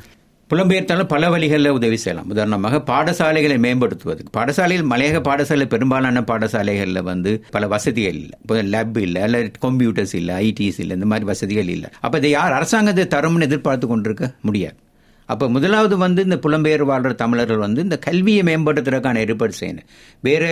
புலம்பெயர்த்தாலும் 0.51 1.09
பல 1.13 1.29
வழிகளில் 1.33 1.75
உதவி 1.77 1.97
செய்யலாம். 1.97 2.31
உதாரணமாக 2.33 2.79
பாடசாலைகளை 2.91 3.57
மேம்படுத்துவதற்கு. 3.65 4.33
பாடசாலையில் 4.39 4.89
மலையக 4.91 5.21
பாடசாலை 5.29 5.67
பெரும்பாலான 5.75 6.23
பாடசாலைகளில் 6.31 7.07
வந்து 7.11 7.31
பல 7.51 7.67
வசதிகள் 7.75 8.19
இல்லை. 8.23 8.37
இப்போ 8.43 8.63
லேப் 8.75 8.99
இல்லை 9.07 9.21
அல்ல 9.27 9.39
கம்ப்யூட்டர்ஸ் 9.67 10.15
இல்லை 10.21 10.35
ஐடிஸ் 10.49 10.81
இல்லை 10.85 10.97
இந்த 10.99 11.09
மாதிரி 11.13 11.29
வசதிகள் 11.33 11.71
இல்லை. 11.77 11.91
அப்போ 12.01 12.19
இதை 12.23 12.31
யார் 12.39 12.57
அரசாங்கத்தை 12.59 13.07
தரும்னு 13.17 13.49
எதிர்பார்த்து 13.51 13.89
கொண்டிருக்க 13.93 14.29
முடியாது. 14.49 14.79
அப்போ 15.33 15.47
முதலாவது 15.57 15.97
வந்து 16.05 16.21
இந்த 16.29 16.37
புலம்பெயர் 16.45 16.85
வாழ்கிற 16.91 17.13
தமிழர்கள் 17.25 17.65
வந்து 17.67 17.81
இந்த 17.87 17.97
கல்வியை 18.07 18.43
மேம்படுத்துறதுக்கான 18.49 19.21
ஏற்பாடு 19.25 19.55
செய்யணும். 19.61 19.89
வேற 20.29 20.45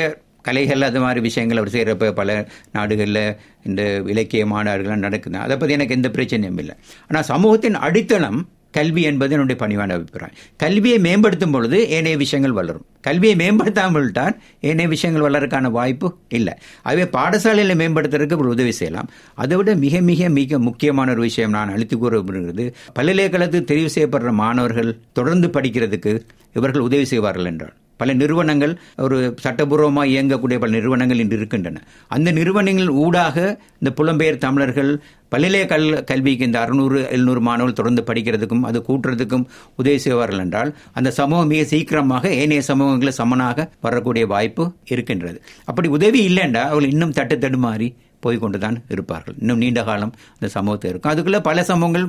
கலைகள் 0.48 0.86
அது 0.88 1.00
மாதிரி 1.04 1.20
விஷயங்கள் 1.20 1.60
அவர் 1.60 1.72
செய்கிறப்ப 1.74 2.12
பல 2.20 2.30
நாடுகளில் 2.76 3.24
இந்த 3.68 3.82
இலக்கிய 4.12 4.42
மாநாடுகள்லாம் 4.52 5.06
நடக்குது. 5.06 5.38
அதை 5.46 5.56
பற்றி 5.56 5.76
எனக்கு 5.78 5.96
எந்த 5.98 6.08
பிரச்சனையும் 6.16 6.60
இல்லை. 6.62 6.76
ஆனால் 7.08 7.28
சமூகத்தின் 7.32 7.78
அடித்தளம் 7.86 8.40
கல்வி 8.70 9.02
என்பது 9.02 9.32
என்னுடைய 9.32 9.56
பணிவான 9.62 9.92
அபிப்பிராயம். 9.92 10.36
கல்வியை 10.56 10.98
மேம்படுத்தும் 10.98 11.50
பொழுது 11.50 11.88
ஏனைய 11.88 12.16
விஷயங்கள் 12.16 12.52
வளரும். 12.52 12.84
கல்வியை 13.00 13.36
மேம்படுத்தாமல் 13.36 14.12
தான் 14.12 14.34
ஏனைய 14.60 14.88
விஷயங்கள் 14.88 15.26
வளருக்கான 15.26 15.70
வாய்ப்பு 15.70 16.08
இல்லை. 16.28 16.54
அதுவே 16.82 17.06
பாடசாலையில் 17.18 17.80
மேம்படுத்துறதுக்கு 17.82 18.36
ஒரு 18.36 18.48
உதவி 18.48 18.72
செய்யலாம். 18.72 19.10
அதை 19.34 19.56
விட 19.56 19.74
மிக 19.74 20.00
மிக 20.00 20.28
மிக 20.28 20.58
முக்கியமான 20.58 21.10
ஒரு 21.10 21.20
விஷயம் 21.20 21.50
நான் 21.50 21.74
அழுத்தி 21.74 21.96
கூற 21.96 22.20
விரும்புகிறது 22.20 22.66
பல்கலைக்கழகத்தில் 22.92 23.68
தெரிவு 23.70 23.90
செய்யப்படுற 23.96 24.32
மாணவர்கள் 24.32 24.98
தொடர்ந்து 25.12 25.48
படிக்கிறதுக்கு 25.48 26.20
இவர்கள் 26.54 26.80
உதவி 26.80 27.04
செய்வார்கள் 27.04 27.44
என்றால். 27.44 27.76
பல 28.00 28.12
நிறுவனங்கள் 28.22 28.72
ஒரு 29.06 29.16
சட்டபூர்வமாக 29.44 30.12
இயங்கக்கூடிய 30.14 30.58
பல 30.62 30.70
நிறுவனங்கள் 30.78 31.22
இன்று 31.24 31.38
இருக்கின்றன. 31.40 31.82
அந்த 32.16 32.28
நிறுவனங்கள் 32.38 32.90
ஊடாக 33.04 33.36
இந்த 33.80 33.92
புலம்பெயர் 33.98 34.44
தமிழர்கள் 34.46 34.92
பல்கலை 35.32 35.62
கல் 35.72 35.88
கல்விக்கு 36.10 36.46
இந்த 36.48 36.58
அறுநூறு 36.64 36.98
எழுநூறு 37.14 37.40
மாணவர்கள் 37.48 37.78
தொடர்ந்து 37.80 38.02
படிக்கிறதுக்கும் 38.08 38.64
அது 38.68 38.78
கூட்டுறதுக்கும் 38.88 39.44
உதவி 39.80 39.98
செய்வார்கள் 40.04 40.42
என்றால் 40.44 40.70
அந்த 40.98 41.10
சமூகம் 41.18 41.50
மிக 41.52 41.64
சீக்கிரமாக 41.72 42.32
ஏனைய 42.42 42.62
சமூகங்களை 42.70 43.12
சமனாக 43.20 43.68
வரக்கூடிய 43.86 44.26
வாய்ப்பு 44.34 44.64
இருக்கின்றது. 44.94 45.38
அப்படி 45.70 45.90
உதவி 45.98 46.22
இல்லைண்டா 46.30 46.64
அவர்கள் 46.72 46.94
இன்னும் 46.96 47.16
தட்டு 47.18 47.36
தடுமாறி 47.44 47.88
போய்கொண்டு 48.24 48.58
தான் 48.64 48.76
இருப்பார்கள். 48.94 49.36
இன்னும் 49.42 49.62
நீண்ட 49.62 49.82
காலம் 49.90 50.12
அந்த 50.34 50.48
சமூகத்தில் 50.56 50.90
இருக்கும். 50.92 51.12
அதுக்குள்ள 51.12 51.38
பல 51.48 51.62
சமூகங்கள் 51.70 52.06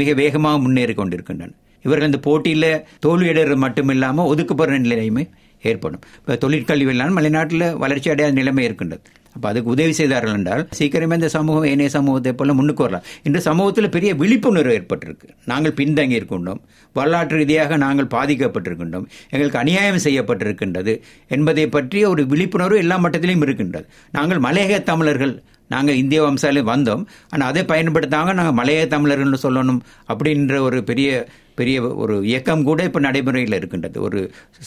மிக 0.00 0.12
வேகமாக 0.22 0.62
முன்னேறி 0.64 0.94
கொண்டிருக்கின்றன 0.98 1.54
இவர்கள் 1.86 2.10
இந்த 2.10 2.20
போட்டியில் 2.28 2.70
தோல்வியடைறது 3.06 3.60
மட்டும் 3.66 3.92
இல்லாமல் 3.96 4.30
ஒதுக்கப்படுற 4.32 4.78
நிலையுமே 4.86 5.24
ஏற்படும். 5.70 6.02
இப்போ 6.18 6.34
தொழிற்கல்வி 6.42 6.92
இல்லாமல் 6.94 7.16
மலைநாட்டில் 7.18 7.68
வளர்ச்சி 7.84 8.10
அடையாத 8.12 8.34
நிலைமை 8.40 8.64
இருக்கின்றது. 8.64 9.02
அப்போ 9.36 9.46
அதுக்கு 9.50 9.72
உதவி 9.74 9.92
செய்தார்கள் 9.98 10.36
என்றால் 10.38 10.62
சீக்கிரமே 10.76 11.16
இந்த 11.18 11.28
சமூகம் 11.34 11.66
ஏனைய 11.70 11.90
சமூகத்தை 11.96 12.30
போல 12.38 12.52
முன்னுக்கு 12.58 12.82
வரலாம். 12.84 13.04
இன்று 13.26 13.40
சமூகத்தில் 13.48 13.90
பெரிய 13.96 14.10
விழிப்புணர்வு 14.20 14.72
ஏற்பட்டிருக்கு. 14.78 15.28
நாங்கள் 15.50 15.74
பின்தங்கி 15.80 16.16
இருக்கின்றோம். 16.18 16.60
வரலாற்று 16.96 17.36
ரீதியாக 17.40 17.76
நாங்கள் 17.84 18.08
பாதிக்கப்பட்டிருக்கின்றோம். 18.14 19.06
எங்களுக்கு 19.32 19.60
அநியாயம் 19.62 20.02
செய்யப்பட்டிருக்கின்றது 20.06 20.94
என்பதை 21.36 21.66
பற்றிய 21.76 22.08
ஒரு 22.14 22.24
விழிப்புணர்வு 22.32 22.82
எல்லா 22.84 22.98
மட்டத்திலையும் 23.04 23.44
இருக்கின்றது. 23.46 23.86
நாங்கள் 24.18 24.42
மலையக 24.48 24.82
தமிழர்கள் 24.90 25.34
நாங்கள் 25.74 26.00
இந்திய 26.02 26.20
வம்சாலே 26.26 26.62
வந்தோம். 26.72 27.02
ஆனால் 27.32 27.48
அதை 27.50 27.62
பயன்படுத்தாங்க 27.74 28.32
நாங்கள் 28.38 28.58
மலைய 28.60 28.86
தமிழர்கள்னு 28.94 29.44
சொல்லணும் 29.46 29.82
அப்படின்ற 30.12 30.56
ஒரு 30.68 30.80
பெரிய 30.90 31.26
பெரிய 31.60 31.78
ஒரு 32.02 32.16
இயக்கம் 32.30 32.60
கூட 32.66 32.80
இப்போ 32.88 33.00
நடைமுறையில் 33.06 33.56
இருக்கின்றது. 33.58 33.96
ஒரு 34.08 34.20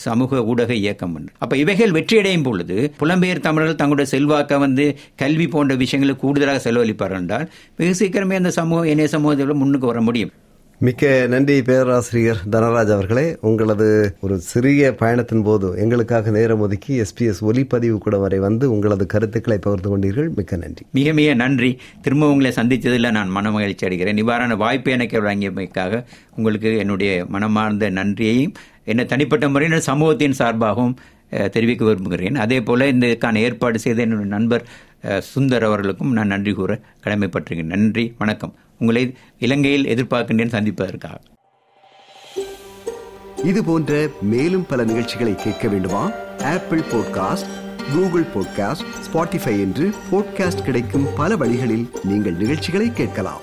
சமூக 0.06 0.42
ஊடக 0.50 0.72
இயக்கம் 0.80 1.14
ஒன்று. 1.14 1.30
அப்போ 1.42 1.54
இவைகள் 1.62 1.94
வெற்றியடையும் 1.98 2.46
பொழுது 2.48 2.76
புலம்பெயர் 3.00 3.44
தமிழர்கள் 3.46 3.80
தங்களுடைய 3.82 4.08
செல்வாக்க 4.14 4.58
வந்து 4.66 4.86
கல்வி 5.22 5.48
போன்ற 5.54 5.74
விஷயங்களுக்கு 5.84 6.24
கூடுதலாக 6.24 6.60
செலவழிப்பார்கள் 6.66 7.22
என்றால் 7.24 7.48
மிக 7.80 7.90
சீக்கிரமே 8.02 8.40
அந்த 8.42 8.52
சமூகம் 8.60 8.90
இணைய 8.94 9.10
சமூகத்தில் 9.16 9.60
முன்னுக்கு 9.62 9.92
வர 9.92 10.00
முடியும். 10.08 10.34
மிக்க 10.86 11.26
நன்றி 11.32 11.56
பேராசிரியர் 11.62 12.40
தனராஜ் 12.52 12.92
அவர்களே. 12.94 13.36
உங்களது 13.40 13.88
ஒரு 14.20 14.36
சிறிய 14.38 14.88
பயணத்தின் 15.02 15.42
போது 15.48 15.68
எங்களுக்காக 15.82 16.30
நேரம் 16.36 16.62
ஒதுக்கி 16.64 16.94
எஸ்பிஎஸ் 17.02 17.42
ஒலிப்பதிவு 17.48 17.98
கூட 17.98 18.16
வரை 18.16 18.38
வந்து 18.38 18.64
உங்களது 18.74 19.06
கருத்துக்களை 19.06 19.58
பகிர்ந்து 19.58 19.90
கொண்டீர்கள். 19.90 20.28
மிக்க 20.38 20.56
நன்றி. 20.56 20.84
மிக 20.90 21.12
மிக 21.12 21.34
நன்றி. 21.34 21.70
திரும்ப 22.00 22.30
உங்களை 22.30 22.52
சந்தித்ததில் 22.56 23.14
நான் 23.18 23.28
மன 23.28 23.50
மகிழ்ச்சி 23.50 23.86
அடைகிறேன். 23.86 24.18
நிவாரண 24.20 24.56
வாய்ப்பு 24.56 24.90
எனக்கு 24.96 25.22
வழங்கியமைக்காக 25.22 26.02
உங்களுக்கு 26.36 26.72
என்னுடைய 26.76 27.12
மனமார்ந்த 27.28 27.90
நன்றியையும் 27.90 28.54
என்ன 28.84 29.04
தனிப்பட்ட 29.04 29.48
முறையில் 29.48 29.86
சமூகத்தின் 29.90 30.38
சார்பாகவும் 30.38 30.94
தெரிவிக்க 31.52 31.84
விரும்புகிறேன். 31.84 32.42
அதே 32.46 32.60
போல 32.60 32.92
இதுக்கான 32.92 33.36
ஏற்பாடு 33.46 33.78
செய்த 33.78 34.02
என்னுடைய 34.02 34.30
நண்பர் 34.36 34.66
சுந்தர் 35.34 35.68
அவர்களுக்கும் 35.70 36.12
நான் 36.12 36.34
நன்றி 36.34 36.52
கூற 36.52 36.80
கடமைப்பட்டிருக்கிறேன். 37.04 37.72
நன்றி 37.76 38.14
வணக்கம். 38.18 38.54
உங்களை 38.82 39.02
இலங்கையில் 39.38 39.86
எதிர்பார்க்கின்றேன் 39.86 40.48
சந்திப்பதற்காக. 40.48 41.18
இது 43.44 43.64
போன்ற 43.64 44.08
மேலும் 44.22 44.66
பல 44.66 44.84
நிகழ்ச்சிகளை 44.84 45.34
கேட்க 45.34 45.68
வேண்டுமா? 45.68 46.10
Apple 46.42 46.80
podcast 46.80 47.50
Google 47.94 48.26
podcast 48.34 48.90
Spotify 49.06 49.54
என்று 49.66 49.90
பாட்காஸ்ட் 50.12 50.64
கிடைக்கும் 50.64 51.06
பல 51.16 51.36
வழிகளில் 51.36 51.90
நீங்கள் 52.02 52.36
நிகழ்ச்சிகளை 52.36 52.92
கேட்கலாம். 52.92 53.40